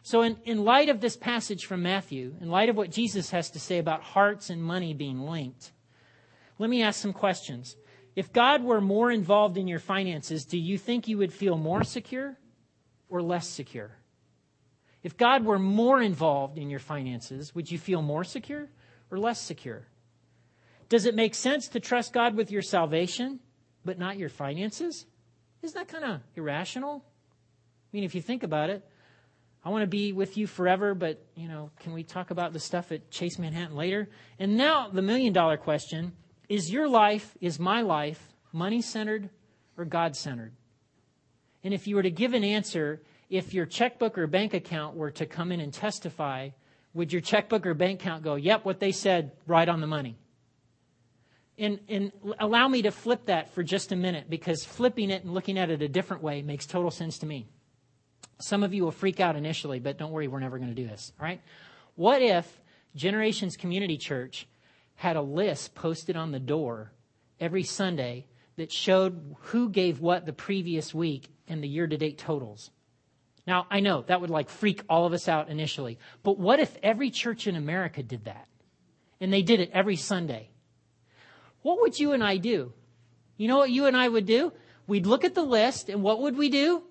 So, 0.02 0.24
in, 0.24 0.38
in 0.46 0.64
light 0.64 0.90
of 0.90 1.02
this 1.02 1.16
passage 1.16 1.66
from 1.66 1.84
Matthew, 1.84 2.34
in 2.42 2.50
light 2.50 2.70
of 2.70 2.76
what 2.76 2.90
Jesus 2.90 3.30
has 3.30 3.52
to 3.52 3.60
say 3.60 3.78
about 3.78 4.02
hearts 4.02 4.50
and 4.50 4.64
money 4.64 4.96
being 4.96 5.20
linked, 5.20 5.72
let 6.58 6.70
me 6.70 6.82
ask 6.82 7.00
some 7.00 7.14
questions. 7.14 7.76
If 8.16 8.34
God 8.34 8.64
were 8.64 8.82
more 8.82 9.12
involved 9.12 9.58
in 9.58 9.68
your 9.68 9.80
finances, 9.80 10.46
do 10.46 10.58
you 10.58 10.78
think 10.78 11.08
you 11.08 11.18
would 11.18 11.34
feel 11.34 11.58
more 11.58 11.84
secure 11.84 12.38
or 13.10 13.22
less 13.22 13.48
secure? 13.48 13.92
If 15.02 15.18
God 15.18 15.46
were 15.46 15.60
more 15.60 16.02
involved 16.02 16.58
in 16.58 16.70
your 16.70 16.80
finances, 16.80 17.56
would 17.56 17.72
you 17.72 17.78
feel 17.78 18.02
more 18.02 18.24
secure 18.24 18.68
or 19.10 19.18
less 19.18 19.42
secure? 19.42 19.88
Does 20.90 21.06
it 21.06 21.16
make 21.16 21.36
sense 21.36 21.68
to 21.70 21.80
trust 21.80 22.14
God 22.14 22.36
with 22.36 22.52
your 22.52 22.62
salvation, 22.62 23.40
but 23.86 23.98
not 23.98 24.18
your 24.18 24.30
finances? 24.30 25.06
Isn't 25.62 25.78
that 25.78 25.88
kind 25.88 26.04
of 26.04 26.22
irrational? 26.36 27.04
I 27.06 27.88
mean, 27.94 28.04
if 28.04 28.16
you 28.16 28.22
think 28.22 28.44
about 28.44 28.70
it, 28.70 28.84
I 29.64 29.70
want 29.70 29.84
to 29.84 29.88
be 29.88 30.14
with 30.14 30.38
you 30.38 30.48
forever, 30.48 30.96
but, 30.96 31.26
you 31.36 31.48
know, 31.48 31.70
can 31.80 31.94
we 31.94 32.04
talk 32.04 32.32
about 32.32 32.54
the 32.54 32.60
stuff 32.60 32.92
at 32.92 33.12
Chase 33.12 33.38
Manhattan 33.38 33.76
later? 33.76 34.10
And 34.38 34.58
now, 34.58 34.90
the 34.90 35.02
million 35.02 35.34
dollar 35.34 35.58
question 35.58 36.14
is 36.48 36.72
your 36.72 36.88
life, 36.88 37.38
is 37.42 37.60
my 37.60 37.82
life, 37.82 38.34
money 38.54 38.82
centered 38.82 39.30
or 39.78 39.86
God 39.86 40.16
centered? 40.16 40.54
And 41.64 41.74
if 41.74 41.88
you 41.88 41.96
were 41.96 42.04
to 42.04 42.12
give 42.12 42.34
an 42.34 42.44
answer, 42.44 43.02
if 43.30 43.54
your 43.54 43.66
checkbook 43.66 44.18
or 44.18 44.28
bank 44.28 44.54
account 44.54 44.96
were 44.96 45.12
to 45.12 45.26
come 45.26 45.52
in 45.52 45.60
and 45.60 45.74
testify, 45.74 46.50
would 46.94 47.12
your 47.12 47.22
checkbook 47.22 47.66
or 47.66 47.74
bank 47.74 48.02
account 48.02 48.24
go, 48.24 48.36
yep, 48.36 48.66
what 48.66 48.80
they 48.80 48.92
said, 48.92 49.32
right 49.46 49.68
on 49.68 49.82
the 49.82 49.88
money? 49.88 50.18
And, 51.58 51.80
and 51.90 52.12
allow 52.40 52.68
me 52.70 52.84
to 52.84 52.92
flip 52.92 53.26
that 53.26 53.54
for 53.54 53.64
just 53.64 53.92
a 53.92 53.96
minute 53.96 54.30
because 54.30 54.64
flipping 54.64 55.10
it 55.10 55.24
and 55.24 55.34
looking 55.34 55.58
at 55.58 55.70
it 55.70 55.82
a 55.82 55.90
different 55.90 56.24
way 56.24 56.42
makes 56.42 56.66
total 56.66 56.90
sense 56.90 57.18
to 57.20 57.26
me. 57.26 57.50
Some 58.40 58.64
of 58.64 58.74
you 58.74 58.84
will 58.84 58.92
freak 58.92 59.20
out 59.20 59.36
initially, 59.36 59.80
but 59.80 59.98
don't 59.98 60.12
worry, 60.12 60.30
we're 60.30 60.40
never 60.40 60.58
going 60.58 60.70
to 60.70 60.76
do 60.76 60.88
this. 60.88 61.12
All 61.20 61.26
right? 61.26 61.42
What 61.96 62.22
if 62.22 62.62
Generations 62.96 63.58
Community 63.58 63.98
Church 63.98 64.48
had 64.96 65.18
a 65.18 65.22
list 65.22 65.76
posted 65.76 66.16
on 66.16 66.32
the 66.32 66.40
door 66.40 66.94
every 67.42 67.64
Sunday 67.64 68.26
that 68.60 68.72
showed 68.72 69.36
who 69.40 69.70
gave 69.70 70.00
what 70.00 70.26
the 70.26 70.34
previous 70.34 70.94
week 70.94 71.30
and 71.48 71.64
the 71.64 71.68
year 71.68 71.88
to 71.88 71.98
date 71.98 72.18
totals? 72.18 72.72
Now, 73.46 73.66
I 73.70 73.80
know 73.80 74.04
that 74.04 74.22
would 74.22 74.30
like 74.30 74.50
freak 74.50 74.84
all 74.88 75.06
of 75.06 75.14
us 75.14 75.28
out 75.28 75.50
initially, 75.50 75.98
but 76.24 76.38
what 76.38 76.60
if 76.60 76.78
every 76.84 77.10
church 77.10 77.48
in 77.48 77.56
America 77.56 78.04
did 78.04 78.26
that? 78.26 78.48
And 79.20 79.34
they 79.34 79.42
did 79.42 79.60
it 79.60 79.72
every 79.74 79.96
Sunday 79.96 80.52
what 81.62 81.82
would 81.82 82.00
you 82.00 82.14
and 82.14 82.24
I 82.24 82.38
do? 82.38 82.74
You 83.38 83.48
know 83.48 83.58
what 83.58 83.72
you 83.72 83.86
and 83.86 83.96
I 83.96 84.08
would 84.08 84.26
do? 84.26 84.54
We'd 84.88 85.06
look 85.06 85.24
at 85.24 85.36
the 85.36 85.44
list, 85.44 85.90
and 85.90 86.02
what 86.02 86.22
would 86.22 86.38
we 86.38 86.50
do? 86.50 86.84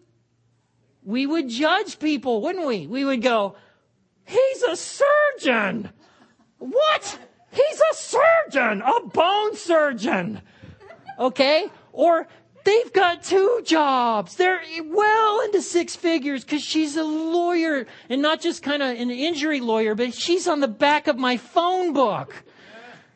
We 1.03 1.27
would 1.27 1.49
judge 1.49 1.99
people, 1.99 2.43
wouldn't 2.43 2.67
we? 2.67 2.87
We 2.87 3.05
would 3.05 3.23
go, 3.23 3.57
He's 4.25 4.63
a 4.63 4.77
surgeon! 4.77 5.91
What? 6.59 7.19
He's 7.51 7.81
a 7.81 7.95
surgeon! 7.95 8.83
A 8.83 9.01
bone 9.07 9.57
surgeon! 9.57 10.43
Okay? 11.19 11.71
Or 11.93 12.29
they've 12.65 12.93
got 12.93 13.23
two 13.23 13.63
jobs. 13.65 14.37
They're 14.37 14.61
well 14.85 15.41
into 15.43 15.63
six 15.63 15.97
figures 15.97 16.45
because 16.45 16.63
she's 16.63 16.97
a 16.97 17.05
lawyer 17.05 17.87
and 18.09 18.23
not 18.23 18.41
just 18.41 18.63
kind 18.63 18.83
of 18.83 18.91
an 18.91 19.11
injury 19.11 19.61
lawyer, 19.61 19.95
but 19.95 20.15
she's 20.15 20.47
on 20.47 20.61
the 20.61 20.69
back 20.69 21.07
of 21.07 21.17
my 21.17 21.37
phone 21.37 21.93
book. 21.93 22.45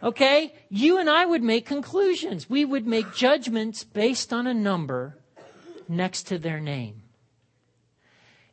Okay? 0.02 0.52
You 0.68 0.98
and 0.98 1.08
I 1.08 1.24
would 1.24 1.42
make 1.42 1.66
conclusions. 1.66 2.50
We 2.50 2.64
would 2.64 2.86
make 2.86 3.14
judgments 3.14 3.84
based 3.84 4.32
on 4.32 4.46
a 4.46 4.54
number 4.54 5.16
next 5.88 6.24
to 6.28 6.38
their 6.38 6.58
name. 6.58 7.02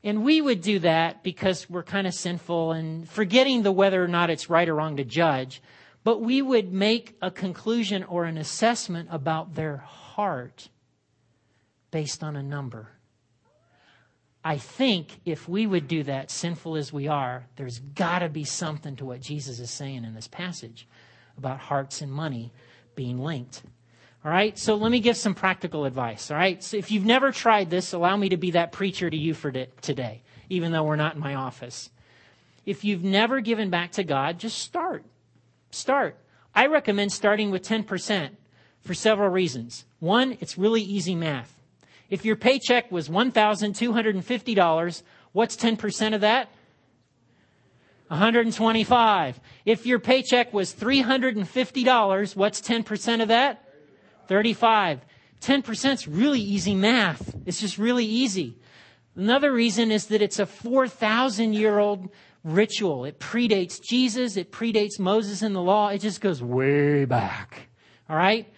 And 0.04 0.24
we 0.24 0.42
would 0.42 0.62
do 0.62 0.80
that 0.80 1.24
because 1.24 1.70
we're 1.70 1.84
kind 1.84 2.08
of 2.08 2.14
sinful 2.14 2.72
and 2.72 3.10
forgetting 3.10 3.64
the 3.64 3.72
whether 3.72 4.02
or 4.02 4.08
not 4.08 4.30
it's 4.30 4.50
right 4.50 4.70
or 4.70 4.76
wrong 4.76 4.98
to 4.98 5.04
judge. 5.04 5.62
But 6.04 6.22
we 6.22 6.42
would 6.42 6.72
make 6.72 7.16
a 7.22 7.30
conclusion 7.30 8.04
or 8.04 8.26
an 8.26 8.38
assessment 8.38 9.10
about 9.12 9.56
their 9.56 9.78
heart 9.78 10.70
based 11.92 12.24
on 12.24 12.36
a 12.36 12.44
number. 12.44 12.90
I 14.44 14.58
think 14.58 15.20
if 15.26 15.50
we 15.50 15.68
would 15.68 15.88
do 15.88 16.04
that, 16.04 16.32
sinful 16.32 16.78
as 16.78 16.94
we 16.94 17.08
are, 17.08 17.46
there's 17.58 17.80
got 17.80 18.20
to 18.20 18.30
be 18.30 18.46
something 18.46 18.96
to 18.96 19.06
what 19.06 19.20
Jesus 19.20 19.60
is 19.60 19.70
saying 19.70 20.06
in 20.06 20.16
this 20.16 20.28
passage 20.28 20.88
about 21.38 21.60
hearts 21.60 22.02
and 22.02 22.12
money 22.12 22.54
being 22.96 23.20
linked. 23.20 23.62
All 24.24 24.32
right, 24.32 24.58
so 24.58 24.76
let 24.76 24.92
me 24.92 25.00
give 25.00 25.18
some 25.18 25.34
practical 25.34 25.86
advice. 25.86 26.32
All 26.32 26.38
right, 26.38 26.62
so 26.64 26.78
if 26.78 26.92
you've 26.92 27.06
never 27.06 27.32
tried 27.32 27.70
this, 27.70 27.94
allow 27.94 28.16
me 28.18 28.30
to 28.30 28.38
be 28.38 28.52
that 28.52 28.72
preacher 28.72 29.10
to 29.10 29.18
you 29.18 29.34
for 29.34 29.52
today, 29.52 30.24
even 30.50 30.72
though 30.72 30.84
we're 30.84 30.96
not 30.96 31.16
in 31.16 31.22
my 31.22 31.36
office. 31.36 31.90
If 32.66 32.84
you've 32.84 33.04
never 33.04 33.40
given 33.42 33.70
back 33.70 33.94
to 33.94 34.04
God, 34.04 34.40
just 34.40 34.60
start. 34.60 35.04
Start. 35.72 36.18
I 36.56 36.66
recommend 36.68 37.12
starting 37.12 37.52
with 37.52 37.64
10% 37.64 38.32
for 38.82 38.94
several 38.94 39.30
reasons. 39.30 39.86
One, 40.00 40.38
it's 40.40 40.58
really 40.58 40.82
easy 40.82 41.16
math. 41.16 41.56
If 42.10 42.26
your 42.26 42.36
paycheck 42.36 42.92
was 42.92 43.08
$1,250, 43.08 45.04
what's 45.32 45.56
10% 45.56 46.16
of 46.16 46.22
that? 46.22 46.50
125. 48.08 49.40
If 49.66 49.86
your 49.86 50.00
paycheck 50.00 50.52
was 50.52 50.74
$350, 50.74 52.36
what's 52.36 52.62
10% 52.62 53.22
of 53.22 53.28
that? 53.28 53.64
35. 54.28 55.02
10% 55.42 55.94
is 55.94 56.08
really 56.08 56.42
easy 56.42 56.74
math. 56.74 57.36
It's 57.46 57.62
just 57.62 57.78
really 57.78 58.06
easy. 58.06 58.58
Another 59.16 59.52
reason 59.52 59.92
is 59.92 60.08
that 60.08 60.22
it's 60.22 60.40
a 60.40 60.46
4,000 60.46 61.54
year 61.54 61.78
old 61.78 62.10
ritual. 62.44 63.06
It 63.06 63.20
predates 63.20 63.82
Jesus. 63.82 64.38
It 64.38 64.52
predates 64.52 65.00
Moses 65.00 65.42
and 65.42 65.56
the 65.56 65.62
law. 65.62 65.90
It 65.90 66.00
just 66.00 66.22
goes 66.22 66.42
way 66.42 67.06
back. 67.06 67.70
All 68.10 68.16
right? 68.16 68.52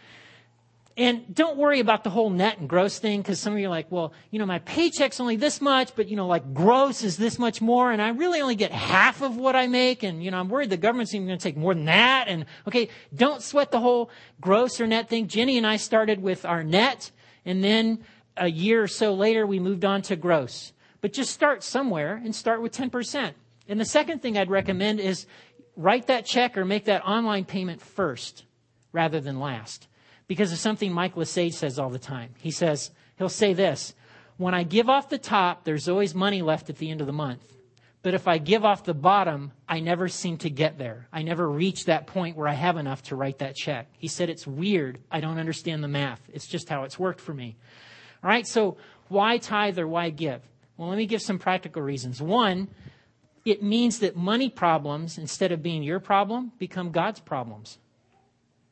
And 0.98 1.34
don't 1.34 1.58
worry 1.58 1.80
about 1.80 2.04
the 2.04 2.10
whole 2.10 2.30
net 2.30 2.60
and 2.60 2.67
gross 2.67 3.00
thing 3.00 3.22
because 3.22 3.39
some 3.39 3.54
of 3.54 3.60
you 3.60 3.67
are 3.67 3.70
like, 3.70 3.91
well, 3.91 4.13
you 4.30 4.39
know, 4.39 4.46
my 4.46 4.60
paycheck's 4.60 5.20
only 5.20 5.38
this 5.38 5.62
much, 5.62 5.96
but, 5.96 6.10
you 6.10 6.17
know, 6.17 6.28
like 6.28 6.54
gross 6.54 7.02
is 7.02 7.15
this 7.17 7.39
much 7.39 7.62
more, 7.62 7.91
and 7.91 8.02
I 8.02 8.10
really 8.10 8.41
only 8.41 8.56
get 8.56 8.72
half 8.72 9.22
of 9.22 9.38
what 9.38 9.56
I 9.56 9.67
make, 9.67 10.04
and, 10.04 10.24
you 10.24 10.32
know, 10.32 10.38
I'm 10.38 10.50
worried 10.50 10.70
the 10.70 10.78
government's 10.78 11.15
even 11.15 11.28
going 11.28 11.39
to 11.39 11.44
take 11.44 11.56
more 11.56 11.74
than 11.74 11.86
that. 11.86 12.28
And, 12.28 12.46
okay, 12.67 12.89
don't 13.15 13.41
sweat 13.41 13.72
the 13.72 13.80
whole 13.80 14.12
gross 14.41 14.82
or 14.82 14.86
net 14.86 15.08
thing. 15.08 15.28
Jenny 15.28 15.58
and 15.58 15.65
I 15.65 15.78
started 15.78 16.22
with 16.22 16.46
our 16.46 16.63
net, 16.63 17.10
and 17.46 17.63
then 17.63 18.04
a 18.36 18.48
year 18.48 18.84
or 18.84 18.88
so 18.88 19.13
later, 19.13 19.48
we 19.48 19.60
moved 19.60 19.86
on 19.86 20.02
to 20.04 20.15
gross. 20.15 20.74
But 21.00 21.13
just 21.13 21.32
start 21.32 21.63
somewhere 21.63 22.22
and 22.24 22.36
start 22.36 22.62
with 22.62 22.74
10%. 22.74 23.34
And 23.72 23.80
the 23.80 23.86
second 23.86 24.22
thing 24.22 24.38
I'd 24.38 24.50
recommend 24.50 25.00
is 25.00 25.26
write 25.78 26.08
that 26.08 26.26
check 26.26 26.58
or 26.58 26.66
make 26.66 26.86
that 26.86 27.06
online 27.06 27.46
payment 27.46 27.82
first 27.82 28.44
rather 28.92 29.22
than 29.22 29.40
last 29.40 29.88
because 30.28 30.52
of 30.52 30.58
something 30.58 30.92
Mike 30.92 31.16
Lesage 31.16 31.54
says 31.54 31.80
all 31.80 31.90
the 31.90 31.98
time. 31.98 32.32
He 32.40 32.52
says, 32.52 32.92
he'll 33.18 33.30
say 33.30 33.54
this, 33.54 33.94
when 34.36 34.54
I 34.54 34.64
give 34.64 34.90
off 34.90 35.08
the 35.08 35.18
top, 35.18 35.64
there's 35.64 35.88
always 35.88 36.14
money 36.14 36.42
left 36.42 36.70
at 36.70 36.80
the 36.80 36.92
end 36.92 37.00
of 37.00 37.08
the 37.08 37.14
month. 37.14 37.44
But 38.02 38.14
if 38.14 38.28
I 38.28 38.40
give 38.40 38.66
off 38.66 38.84
the 38.84 38.94
bottom, 38.94 39.54
I 39.70 39.80
never 39.80 40.10
seem 40.10 40.36
to 40.40 40.50
get 40.50 40.78
there. 40.78 41.08
I 41.14 41.22
never 41.22 41.50
reach 41.50 41.86
that 41.86 42.08
point 42.08 42.36
where 42.36 42.50
I 42.50 42.54
have 42.56 42.76
enough 42.76 43.04
to 43.04 43.16
write 43.16 43.38
that 43.38 43.56
check. 43.56 43.88
He 43.98 44.10
said 44.10 44.30
it's 44.30 44.46
weird. 44.46 45.00
I 45.10 45.22
don't 45.22 45.38
understand 45.38 45.82
the 45.82 45.88
math. 45.88 46.20
It's 46.34 46.48
just 46.48 46.68
how 46.68 46.84
it's 46.84 47.00
worked 47.00 47.22
for 47.22 47.34
me. 47.34 47.56
All 48.22 48.30
right, 48.30 48.46
so 48.46 48.76
why 49.08 49.38
tithe 49.38 49.80
or 49.80 49.88
why 49.88 50.10
give? 50.10 50.42
Well, 50.76 50.90
let 50.90 50.98
me 50.98 51.06
give 51.06 51.22
some 51.22 51.40
practical 51.40 51.82
reasons. 51.82 52.22
One, 52.22 52.68
it 53.46 53.64
means 53.64 54.00
that 54.00 54.16
money 54.16 54.50
problems, 54.50 55.18
instead 55.18 55.52
of 55.52 55.64
being 55.64 55.84
your 55.84 56.00
problem, 56.00 56.52
become 56.60 56.92
God's 56.92 57.20
problems. 57.20 57.80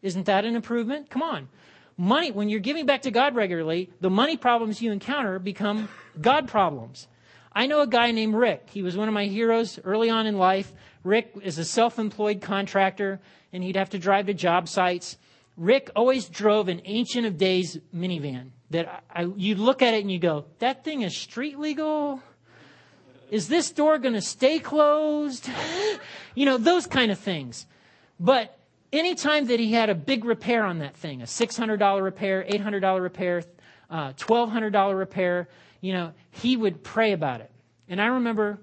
Isn't 0.02 0.26
that 0.26 0.46
an 0.46 0.56
improvement? 0.56 1.10
Come 1.10 1.22
on. 1.22 1.50
Money, 1.98 2.32
when 2.32 2.48
you're 2.48 2.60
giving 2.62 2.86
back 2.86 3.02
to 3.02 3.12
God 3.12 3.36
regularly, 3.36 3.90
the 4.00 4.10
money 4.10 4.38
problems 4.38 4.82
you 4.82 4.92
encounter 4.92 5.38
become 5.38 5.90
God 6.22 6.48
problems. 6.48 7.08
I 7.52 7.66
know 7.66 7.82
a 7.82 7.88
guy 7.88 8.12
named 8.12 8.36
Rick. 8.36 8.70
He 8.70 8.84
was 8.84 8.96
one 8.96 9.08
of 9.08 9.14
my 9.14 9.26
heroes 9.26 9.80
early 9.84 10.10
on 10.10 10.28
in 10.28 10.38
life. 10.38 10.72
Rick 11.04 11.34
is 11.42 11.58
a 11.58 11.66
self 11.66 12.00
employed 12.00 12.42
contractor, 12.42 13.20
and 13.52 13.64
he'd 13.64 13.76
have 13.76 13.90
to 13.90 14.00
drive 14.00 14.28
to 14.28 14.34
job 14.34 14.70
sites. 14.70 15.18
Rick 15.58 15.90
always 15.96 16.30
drove 16.30 16.70
an 16.70 16.82
Ancient 16.86 17.26
of 17.26 17.38
Days 17.38 17.78
minivan 17.94 18.52
that 18.70 19.04
I, 19.14 19.24
you 19.36 19.56
look 19.56 19.82
at 19.82 19.94
it 19.94 20.02
and 20.02 20.12
you 20.12 20.20
go, 20.20 20.46
that 20.60 20.84
thing 20.84 21.02
is 21.02 21.18
street 21.18 21.60
legal? 21.60 22.22
Is 23.30 23.48
this 23.48 23.72
door 23.72 23.98
going 24.00 24.16
to 24.16 24.22
stay 24.22 24.60
closed? 24.60 25.50
you 26.36 26.46
know, 26.46 26.58
those 26.58 26.88
kind 26.88 27.12
of 27.12 27.20
things. 27.20 27.66
But 28.20 28.58
anytime 28.92 29.48
that 29.48 29.60
he 29.60 29.74
had 29.74 29.90
a 29.90 29.96
big 29.96 30.26
repair 30.26 30.64
on 30.64 30.80
that 30.80 30.96
thing, 30.96 31.22
a 31.22 31.26
$600 31.26 32.04
repair, 32.04 32.46
$800 32.50 33.02
repair, 33.02 33.44
uh, 33.90 34.14
$1,200 34.14 34.98
repair, 34.98 35.48
you 35.82 35.94
know, 35.94 36.14
he 36.32 36.58
would 36.58 36.84
pray 36.84 37.14
about 37.14 37.42
it. 37.42 37.52
And 37.88 38.02
I 38.02 38.08
remember 38.08 38.60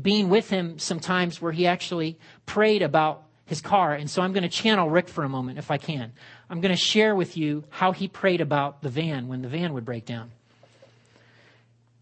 being 0.00 0.28
with 0.28 0.50
him 0.50 0.78
sometimes 0.78 1.42
where 1.42 1.52
he 1.52 1.66
actually 1.66 2.18
prayed 2.46 2.82
about 2.82 3.24
his 3.46 3.60
car. 3.60 3.94
And 3.94 4.08
so 4.08 4.22
I'm 4.22 4.32
going 4.32 4.44
to 4.44 4.48
channel 4.48 4.88
Rick 4.88 5.08
for 5.08 5.24
a 5.24 5.28
moment 5.28 5.58
if 5.58 5.70
I 5.70 5.78
can. 5.78 6.12
I'm 6.48 6.60
going 6.60 6.74
to 6.74 6.80
share 6.80 7.16
with 7.16 7.36
you 7.36 7.64
how 7.68 7.92
he 7.92 8.06
prayed 8.06 8.40
about 8.40 8.82
the 8.82 8.88
van 8.88 9.26
when 9.26 9.42
the 9.42 9.48
van 9.48 9.72
would 9.72 9.84
break 9.84 10.06
down. 10.06 10.30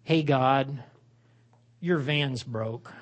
Hey, 0.04 0.22
God, 0.22 0.82
your 1.80 1.98
van's 1.98 2.42
broke. 2.42 2.92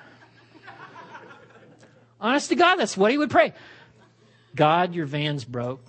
Honest 2.19 2.49
to 2.49 2.55
God, 2.55 2.75
that's 2.75 2.97
what 2.97 3.11
he 3.11 3.17
would 3.17 3.29
pray. 3.29 3.53
God, 4.55 4.95
your 4.95 5.05
van's 5.05 5.45
broke. 5.45 5.85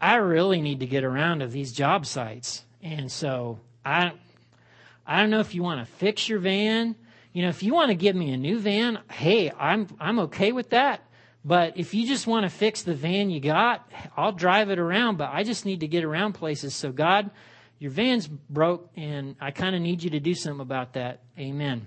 I 0.00 0.16
really 0.16 0.60
need 0.60 0.80
to 0.80 0.86
get 0.86 1.04
around 1.04 1.40
to 1.40 1.46
these 1.46 1.72
job 1.72 2.06
sites. 2.06 2.64
And 2.82 3.10
so 3.10 3.58
I, 3.84 4.12
I 5.06 5.20
don't 5.20 5.30
know 5.30 5.40
if 5.40 5.54
you 5.54 5.62
want 5.62 5.86
to 5.86 5.92
fix 5.94 6.28
your 6.28 6.38
van. 6.38 6.94
You 7.32 7.42
know, 7.42 7.48
if 7.48 7.62
you 7.62 7.72
want 7.72 7.90
to 7.90 7.94
give 7.94 8.16
me 8.16 8.32
a 8.32 8.36
new 8.36 8.58
van, 8.58 8.98
hey, 9.10 9.50
I'm, 9.58 9.88
I'm 9.98 10.18
okay 10.20 10.52
with 10.52 10.70
that. 10.70 11.02
But 11.44 11.78
if 11.78 11.94
you 11.94 12.06
just 12.06 12.26
want 12.26 12.44
to 12.44 12.50
fix 12.50 12.82
the 12.82 12.94
van 12.94 13.30
you 13.30 13.40
got, 13.40 13.90
I'll 14.16 14.32
drive 14.32 14.70
it 14.70 14.78
around, 14.78 15.16
but 15.16 15.30
I 15.32 15.42
just 15.42 15.64
need 15.64 15.80
to 15.80 15.88
get 15.88 16.04
around 16.04 16.34
places. 16.34 16.74
So 16.74 16.92
God, 16.92 17.30
your 17.80 17.90
van's 17.90 18.28
broke 18.28 18.88
and 18.94 19.34
I 19.40 19.50
kind 19.50 19.74
of 19.74 19.80
need 19.82 20.02
you 20.02 20.10
to 20.10 20.20
do 20.20 20.34
something 20.34 20.60
about 20.60 20.92
that. 20.92 21.20
Amen. 21.38 21.86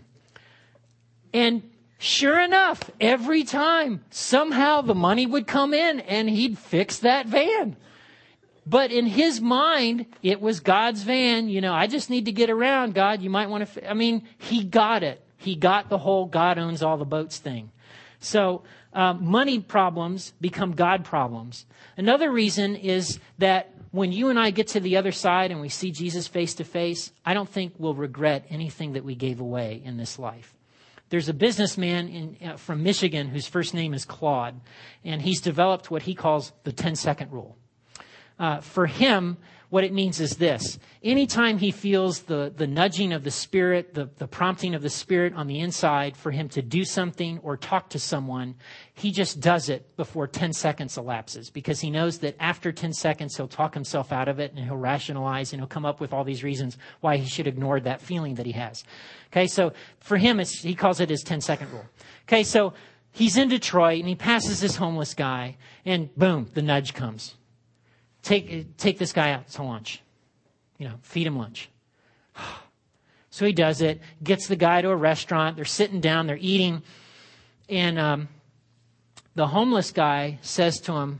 And 1.32 1.70
sure 2.00 2.42
enough, 2.42 2.90
every 3.00 3.44
time 3.44 4.04
somehow 4.10 4.82
the 4.82 4.96
money 4.96 5.26
would 5.26 5.46
come 5.48 5.74
in 5.74 6.00
and 6.02 6.30
he'd 6.30 6.58
fix 6.58 6.98
that 7.00 7.28
van. 7.28 7.78
But 8.66 8.92
in 8.92 9.06
his 9.06 9.40
mind, 9.40 10.08
it 10.24 10.42
was 10.42 10.62
God's 10.62 11.04
van. 11.04 11.48
You 11.48 11.62
know, 11.62 11.74
I 11.74 11.88
just 11.88 12.10
need 12.10 12.26
to 12.26 12.32
get 12.32 12.50
around, 12.50 12.96
God. 12.96 13.22
You 13.22 13.30
might 13.30 13.50
want 13.50 13.68
to. 13.68 13.90
I 13.90 13.94
mean, 13.94 14.28
he 14.38 14.64
got 14.64 15.04
it. 15.04 15.22
He 15.38 15.56
got 15.56 15.90
the 15.90 15.98
whole 15.98 16.26
God 16.26 16.58
owns 16.58 16.82
all 16.82 16.98
the 16.98 17.06
boats 17.06 17.38
thing. 17.38 17.72
So, 18.20 18.64
uh, 18.94 19.14
money 19.14 19.60
problems 19.60 20.34
become 20.40 20.72
God 20.74 21.04
problems. 21.04 21.66
Another 21.98 22.32
reason 22.32 22.78
is 22.78 23.20
that 23.38 23.73
when 23.94 24.12
you 24.12 24.30
and 24.30 24.40
I 24.40 24.50
get 24.50 24.70
to 24.70 24.80
the 24.80 24.98
other 24.98 25.12
side 25.12 25.52
and 25.52 25.62
we 25.62 25.70
see 25.70 25.92
Jesus 25.92 26.28
face 26.28 26.56
to 26.56 26.64
face, 26.64 27.12
I 27.24 27.36
don't 27.36 27.48
think 27.48 27.76
we'll 27.78 27.94
regret 27.94 28.44
anything 28.50 28.94
that 28.94 29.06
we 29.06 29.14
gave 29.14 29.40
away 29.40 29.84
in 29.86 29.98
this 29.98 30.18
life. 30.18 30.56
There's 31.10 31.30
a 31.30 31.34
businessman 31.34 32.10
in, 32.10 32.38
uh, 32.44 32.58
from 32.58 32.82
Michigan 32.82 33.28
whose 33.28 33.46
first 33.46 33.76
name 33.76 33.94
is 33.94 34.04
Claude, 34.04 34.60
and 35.04 35.22
he's 35.22 35.42
developed 35.42 35.92
what 35.92 36.02
he 36.02 36.16
calls 36.16 36.54
the 36.64 36.72
10 36.72 36.96
second 36.96 37.32
rule. 37.32 37.56
Uh, 38.40 38.62
for 38.62 38.88
him, 38.88 39.38
what 39.74 39.84
it 39.84 39.92
means 39.92 40.22
is 40.22 40.36
this. 40.38 40.78
Anytime 41.02 41.58
he 41.58 41.72
feels 41.72 42.20
the, 42.20 42.54
the 42.56 42.68
nudging 42.68 43.12
of 43.12 43.24
the 43.24 43.32
Spirit, 43.32 43.96
the, 43.96 44.08
the 44.20 44.28
prompting 44.28 44.76
of 44.76 44.84
the 44.84 44.90
Spirit 44.92 45.34
on 45.34 45.48
the 45.48 45.62
inside 45.62 46.16
for 46.16 46.30
him 46.30 46.48
to 46.50 46.62
do 46.62 46.86
something 46.86 47.40
or 47.40 47.58
talk 47.58 47.90
to 47.90 47.98
someone, 47.98 48.54
he 48.94 49.10
just 49.10 49.40
does 49.40 49.70
it 49.70 49.98
before 49.98 50.28
10 50.28 50.54
seconds 50.54 50.96
elapses 50.96 51.50
because 51.50 51.80
he 51.80 51.90
knows 51.90 52.20
that 52.20 52.36
after 52.40 52.72
10 52.72 52.94
seconds 52.94 53.36
he'll 53.36 53.48
talk 53.48 53.74
himself 53.74 54.12
out 54.12 54.28
of 54.28 54.40
it 54.40 54.54
and 54.54 54.64
he'll 54.64 54.78
rationalize 54.78 55.54
and 55.54 55.60
he'll 55.60 55.68
come 55.68 55.86
up 55.86 56.00
with 56.00 56.14
all 56.14 56.24
these 56.24 56.44
reasons 56.44 56.78
why 57.02 57.18
he 57.18 57.28
should 57.28 57.48
ignore 57.48 57.80
that 57.80 58.00
feeling 58.00 58.36
that 58.36 58.46
he 58.46 58.52
has. 58.52 58.84
Okay, 59.32 59.48
so 59.48 59.74
for 59.98 60.18
him, 60.18 60.38
he 60.38 60.76
calls 60.76 61.00
it 61.00 61.10
his 61.10 61.24
10 61.24 61.42
second 61.42 61.72
rule. 61.72 61.86
Okay, 62.28 62.44
so 62.44 62.76
he's 63.12 63.38
in 63.38 63.50
Detroit 63.50 64.02
and 64.02 64.08
he 64.08 64.14
passes 64.14 64.62
this 64.62 64.76
homeless 64.76 65.16
guy 65.16 65.58
and 65.84 66.16
boom, 66.16 66.52
the 66.54 66.62
nudge 66.62 66.94
comes 66.94 67.34
take, 68.24 68.78
take 68.78 68.98
this 68.98 69.14
guy 69.14 69.32
out 69.32 69.48
to 69.50 69.64
lunch. 69.64 70.02
You 70.80 70.88
know, 70.90 70.96
feed 71.02 71.28
him 71.28 71.38
lunch. 71.38 71.70
So 73.30 73.48
he 73.48 73.52
does 73.52 73.82
it, 73.82 74.00
gets 74.24 74.46
the 74.46 74.56
guy 74.56 74.84
to 74.84 74.92
a 74.92 74.96
restaurant. 74.96 75.56
They're 75.56 75.66
sitting 75.66 76.02
down, 76.02 76.28
they're 76.28 76.38
eating. 76.40 76.84
And 77.68 77.98
um, 77.98 78.28
the 79.34 79.48
homeless 79.48 79.90
guy 79.90 80.38
says 80.44 80.80
to 80.82 80.94
him, 80.94 81.20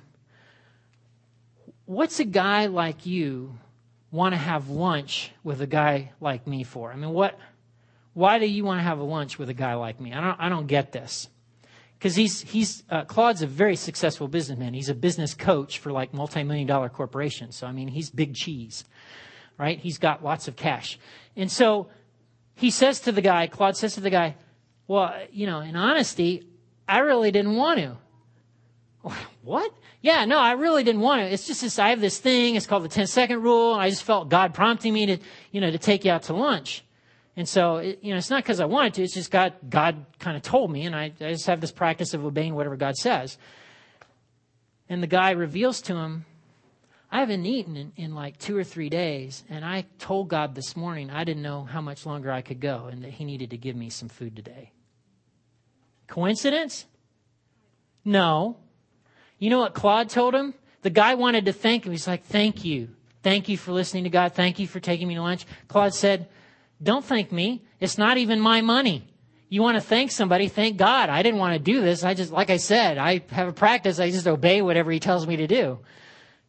What's 1.86 2.20
a 2.20 2.24
guy 2.24 2.68
like 2.68 3.08
you 3.08 3.58
want 4.12 4.34
to 4.34 4.38
have 4.38 4.70
lunch 4.70 5.32
with 5.44 5.60
a 5.62 5.66
guy 5.66 6.12
like 6.22 6.46
me 6.46 6.64
for? 6.64 6.92
I 6.92 6.98
mean, 6.98 7.10
what, 7.10 7.40
why 8.14 8.38
do 8.38 8.46
you 8.46 8.64
want 8.64 8.78
to 8.78 8.84
have 8.84 9.00
a 9.00 9.04
lunch 9.04 9.40
with 9.40 9.50
a 9.50 9.56
guy 9.56 9.74
like 9.74 10.00
me? 10.00 10.14
I 10.14 10.22
don't, 10.22 10.40
I 10.40 10.50
don't 10.50 10.68
get 10.68 10.92
this 10.92 11.30
because 12.04 12.18
he's 12.18 12.42
he's 12.42 12.84
uh, 12.90 13.06
Claude's 13.06 13.44
a 13.44 13.48
very 13.48 13.78
successful 13.78 14.28
businessman. 14.28 14.74
He's 14.74 14.90
a 14.90 14.94
business 14.94 15.34
coach 15.34 15.80
for 15.80 15.90
like 15.90 16.14
multi-million 16.14 16.68
dollar 16.68 16.90
corporations. 16.90 17.56
So 17.56 17.66
I 17.66 17.72
mean, 17.72 17.88
he's 17.88 18.10
big 18.10 18.36
cheese, 18.36 18.84
right? 19.58 19.80
He's 19.80 20.00
got 20.00 20.22
lots 20.22 20.50
of 20.50 20.58
cash, 20.58 21.00
and 21.38 21.50
so 21.50 21.88
he 22.56 22.72
says 22.72 23.00
to 23.02 23.14
the 23.14 23.22
guy, 23.22 23.48
Claude 23.48 23.78
says 23.78 23.94
to 23.94 24.02
the 24.02 24.10
guy, 24.10 24.36
"Well, 24.86 25.16
you 25.32 25.48
know, 25.48 25.62
in 25.62 25.78
honesty, 25.78 26.46
I 26.90 27.00
really 27.00 27.32
didn't 27.32 27.56
want 27.56 27.80
to." 27.80 27.98
What? 29.44 29.74
Yeah, 30.02 30.24
no, 30.24 30.40
I 30.40 30.54
really 30.54 30.86
didn't 30.86 31.02
want 31.02 31.22
to. 31.22 31.28
It's 31.28 31.46
just 31.46 31.60
this, 31.60 31.78
I 31.78 31.90
have 31.90 32.00
this 32.00 32.18
thing. 32.18 32.56
It's 32.56 32.66
called 32.66 32.86
the 32.86 32.88
10 32.88 33.08
second 33.08 33.42
rule. 33.42 33.74
I 33.74 33.90
just 33.90 34.04
felt 34.04 34.30
God 34.30 34.54
prompting 34.54 34.94
me 34.94 35.06
to, 35.08 35.18
you 35.52 35.60
know, 35.60 35.70
to 35.70 35.78
take 35.78 36.06
you 36.06 36.12
out 36.12 36.24
to 36.24 36.34
lunch. 36.34 36.82
And 37.36 37.50
so, 37.50 37.78
it, 37.78 38.00
you 38.04 38.12
know, 38.12 38.18
it's 38.18 38.30
not 38.30 38.44
because 38.44 38.60
I 38.60 38.66
wanted 38.66 38.94
to. 38.96 39.04
It's 39.04 39.14
just 39.14 39.32
God, 39.32 39.54
God 39.68 40.06
kind 40.20 40.38
of 40.38 40.44
told 40.44 40.72
me, 40.72 40.86
and 40.86 40.96
I, 40.96 41.12
I 41.20 41.32
just 41.32 41.48
have 41.48 41.62
this 41.62 41.72
practice 41.72 42.14
of 42.14 42.24
obeying 42.24 42.54
whatever 42.54 42.76
God 42.76 42.96
says. 42.96 43.38
And 44.88 45.02
the 45.02 45.08
guy 45.08 45.32
reveals 45.32 45.82
to 45.84 45.96
him, 45.96 46.26
I 47.12 47.20
haven't 47.20 47.46
eaten 47.46 47.78
in, 47.78 47.92
in 47.96 48.16
like 48.16 48.38
two 48.40 48.58
or 48.58 48.64
three 48.64 48.90
days, 48.90 49.44
and 49.48 49.64
I 49.64 49.86
told 50.00 50.30
God 50.30 50.56
this 50.56 50.76
morning 50.76 51.12
I 51.12 51.24
didn't 51.24 51.44
know 51.44 51.64
how 51.64 51.80
much 51.80 52.06
longer 52.06 52.32
I 52.32 52.42
could 52.42 52.60
go, 52.60 52.90
and 52.92 53.04
that 53.04 53.12
He 53.12 53.24
needed 53.24 53.52
to 53.52 53.58
give 53.58 53.76
me 53.76 53.90
some 53.90 54.10
food 54.10 54.36
today. 54.36 54.72
Coincidence? 56.08 56.86
No. 58.04 58.58
You 59.38 59.50
know 59.52 59.60
what 59.60 59.74
Claude 59.74 60.10
told 60.10 60.34
him? 60.34 60.54
The 60.82 60.90
guy 60.90 61.14
wanted 61.16 61.46
to 61.46 61.54
thank 61.54 61.86
him. 61.86 61.92
He's 61.92 62.08
like, 62.08 62.26
Thank 62.26 62.66
you. 62.66 62.90
Thank 63.22 63.48
you 63.48 63.58
for 63.58 63.72
listening 63.72 64.04
to 64.04 64.10
God. 64.10 64.34
Thank 64.34 64.60
you 64.60 64.68
for 64.68 64.80
taking 64.80 65.08
me 65.08 65.16
to 65.16 65.22
lunch. 65.22 65.46
Claude 65.68 65.94
said, 65.94 66.28
don't 66.84 67.04
thank 67.04 67.32
me. 67.32 67.64
It's 67.80 67.98
not 67.98 68.18
even 68.18 68.40
my 68.40 68.62
money. 68.62 69.08
You 69.50 69.62
want 69.62 69.76
to 69.76 69.82
thank 69.82 70.12
somebody, 70.12 70.48
thank 70.48 70.78
God. 70.78 71.10
I 71.10 71.22
didn't 71.22 71.40
want 71.40 71.54
to 71.54 71.60
do 71.60 71.82
this. 71.82 72.04
I 72.04 72.16
just, 72.16 72.32
like 72.32 72.50
I 72.50 72.58
said, 72.58 72.98
I 72.98 73.22
have 73.30 73.48
a 73.48 73.54
practice. 73.54 74.00
I 74.00 74.10
just 74.10 74.28
obey 74.28 74.62
whatever 74.62 74.92
he 74.92 75.00
tells 75.00 75.28
me 75.28 75.38
to 75.38 75.48
do. 75.48 75.80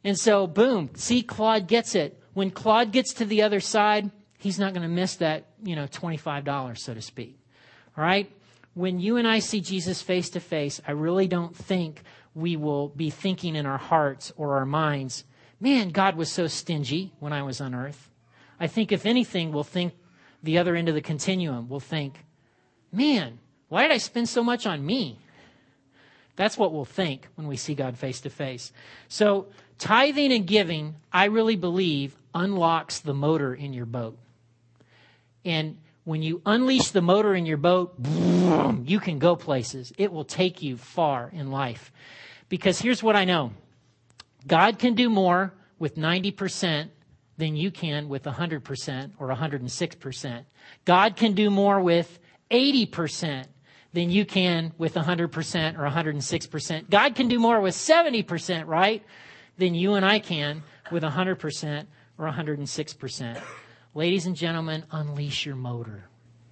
And 0.03 0.19
so, 0.19 0.47
boom, 0.47 0.91
see, 0.95 1.23
Claude 1.23 1.67
gets 1.67 1.95
it. 1.95 2.21
When 2.33 2.51
Claude 2.51 2.93
gets 2.93 3.15
to 3.15 3.25
the 3.25 3.43
other 3.43 3.61
side, 3.61 4.11
he's 4.39 4.59
not 4.59 4.73
going 4.73 4.83
to 4.83 4.89
miss 4.89 5.17
that, 5.17 5.47
you 5.63 5.77
know, 5.77 5.87
$25, 5.87 6.79
so 6.79 6.95
to 6.95 7.03
speak. 7.03 7.39
All 7.97 8.05
right? 8.05 8.31
When 8.75 9.01
you 9.01 9.17
and 9.17 9.29
I 9.29 9.39
see 9.39 9.61
Jesus 9.61 10.03
face 10.03 10.31
to 10.31 10.41
face, 10.41 10.81
I 10.87 10.93
really 10.93 11.29
don't 11.29 11.55
think 11.55 12.03
we 12.35 12.57
will 12.57 12.89
be 12.89 13.11
thinking 13.11 13.55
in 13.55 13.67
our 13.67 13.79
hearts 13.79 14.33
or 14.37 14.57
our 14.57 14.67
minds, 14.67 15.25
man, 15.61 15.91
God 15.91 16.17
was 16.17 16.31
so 16.31 16.47
stingy 16.47 17.13
when 17.21 17.33
I 17.33 17.43
was 17.43 17.61
on 17.61 17.75
earth. 17.75 18.11
I 18.59 18.67
think, 18.67 18.93
if 18.93 19.07
anything, 19.07 19.53
we'll 19.53 19.63
think 19.63 19.93
the 20.45 20.59
other 20.59 20.77
end 20.77 20.89
of 20.89 20.95
the 20.95 21.01
continuum 21.01 21.69
will 21.69 21.81
think, 21.81 22.25
man, 22.93 23.39
why 23.69 23.83
did 23.83 23.93
I 23.93 23.99
spend 23.99 24.29
so 24.29 24.45
much 24.45 24.67
on 24.67 24.85
me? 24.85 25.19
That's 26.37 26.59
what 26.59 26.73
we'll 26.73 26.85
think 26.85 27.29
when 27.35 27.47
we 27.47 27.57
see 27.57 27.75
God 27.75 27.97
face 27.97 28.21
to 28.23 28.31
face. 28.31 28.73
So, 29.09 29.47
tithing 29.79 30.33
and 30.33 30.47
giving, 30.47 30.97
I 31.13 31.27
really 31.27 31.57
believe, 31.57 32.17
unlocks 32.35 33.01
the 33.01 33.15
motor 33.15 33.55
in 33.55 33.73
your 33.73 33.87
boat. 33.87 34.19
And 35.45 35.79
when 36.05 36.23
you 36.23 36.43
unleash 36.45 36.91
the 36.91 37.03
motor 37.03 37.35
in 37.35 37.47
your 37.47 37.57
boat, 37.57 38.01
boom, 38.03 38.85
you 38.87 39.01
can 39.01 39.19
go 39.19 39.37
places. 39.37 39.93
It 39.97 40.13
will 40.13 40.25
take 40.25 40.63
you 40.63 40.77
far 40.77 41.31
in 41.33 41.51
life. 41.51 41.93
Because 42.49 42.81
here's 42.81 43.03
what 43.03 43.17
I 43.17 43.25
know 43.25 43.53
God 44.47 44.79
can 44.79 44.95
do 44.95 45.09
more 45.09 45.55
with 45.79 45.97
90% 45.97 46.89
than 47.37 47.57
you 47.57 47.71
can 47.71 48.09
with 48.09 48.25
100% 48.25 49.11
or 49.19 49.29
106%. 49.29 50.45
God 50.85 51.17
can 51.17 51.35
do 51.35 51.51
more 51.51 51.81
with 51.81 52.19
80% 52.51 53.47
than 53.93 54.11
you 54.11 54.25
can 54.25 54.73
with 54.77 54.95
100% 54.95 55.79
or 55.79 55.89
106%. 55.89 56.91
God 56.91 57.15
can 57.15 57.29
do 57.29 57.39
more 57.39 57.61
with 57.61 57.75
70%, 57.75 58.67
right? 58.67 59.03
Than 59.57 59.75
you 59.75 59.95
and 59.95 60.05
I 60.05 60.19
can 60.19 60.63
with 60.91 61.03
100% 61.03 61.87
or 62.19 62.27
106%. 62.27 63.43
Ladies 63.95 64.27
and 64.27 64.35
gentlemen, 64.35 64.85
unleash 64.91 65.47
your 65.47 65.57
motor. 65.57 66.05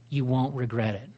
You 0.08 0.24
won't 0.24 0.54
regret 0.54 0.94
it. 0.94 1.10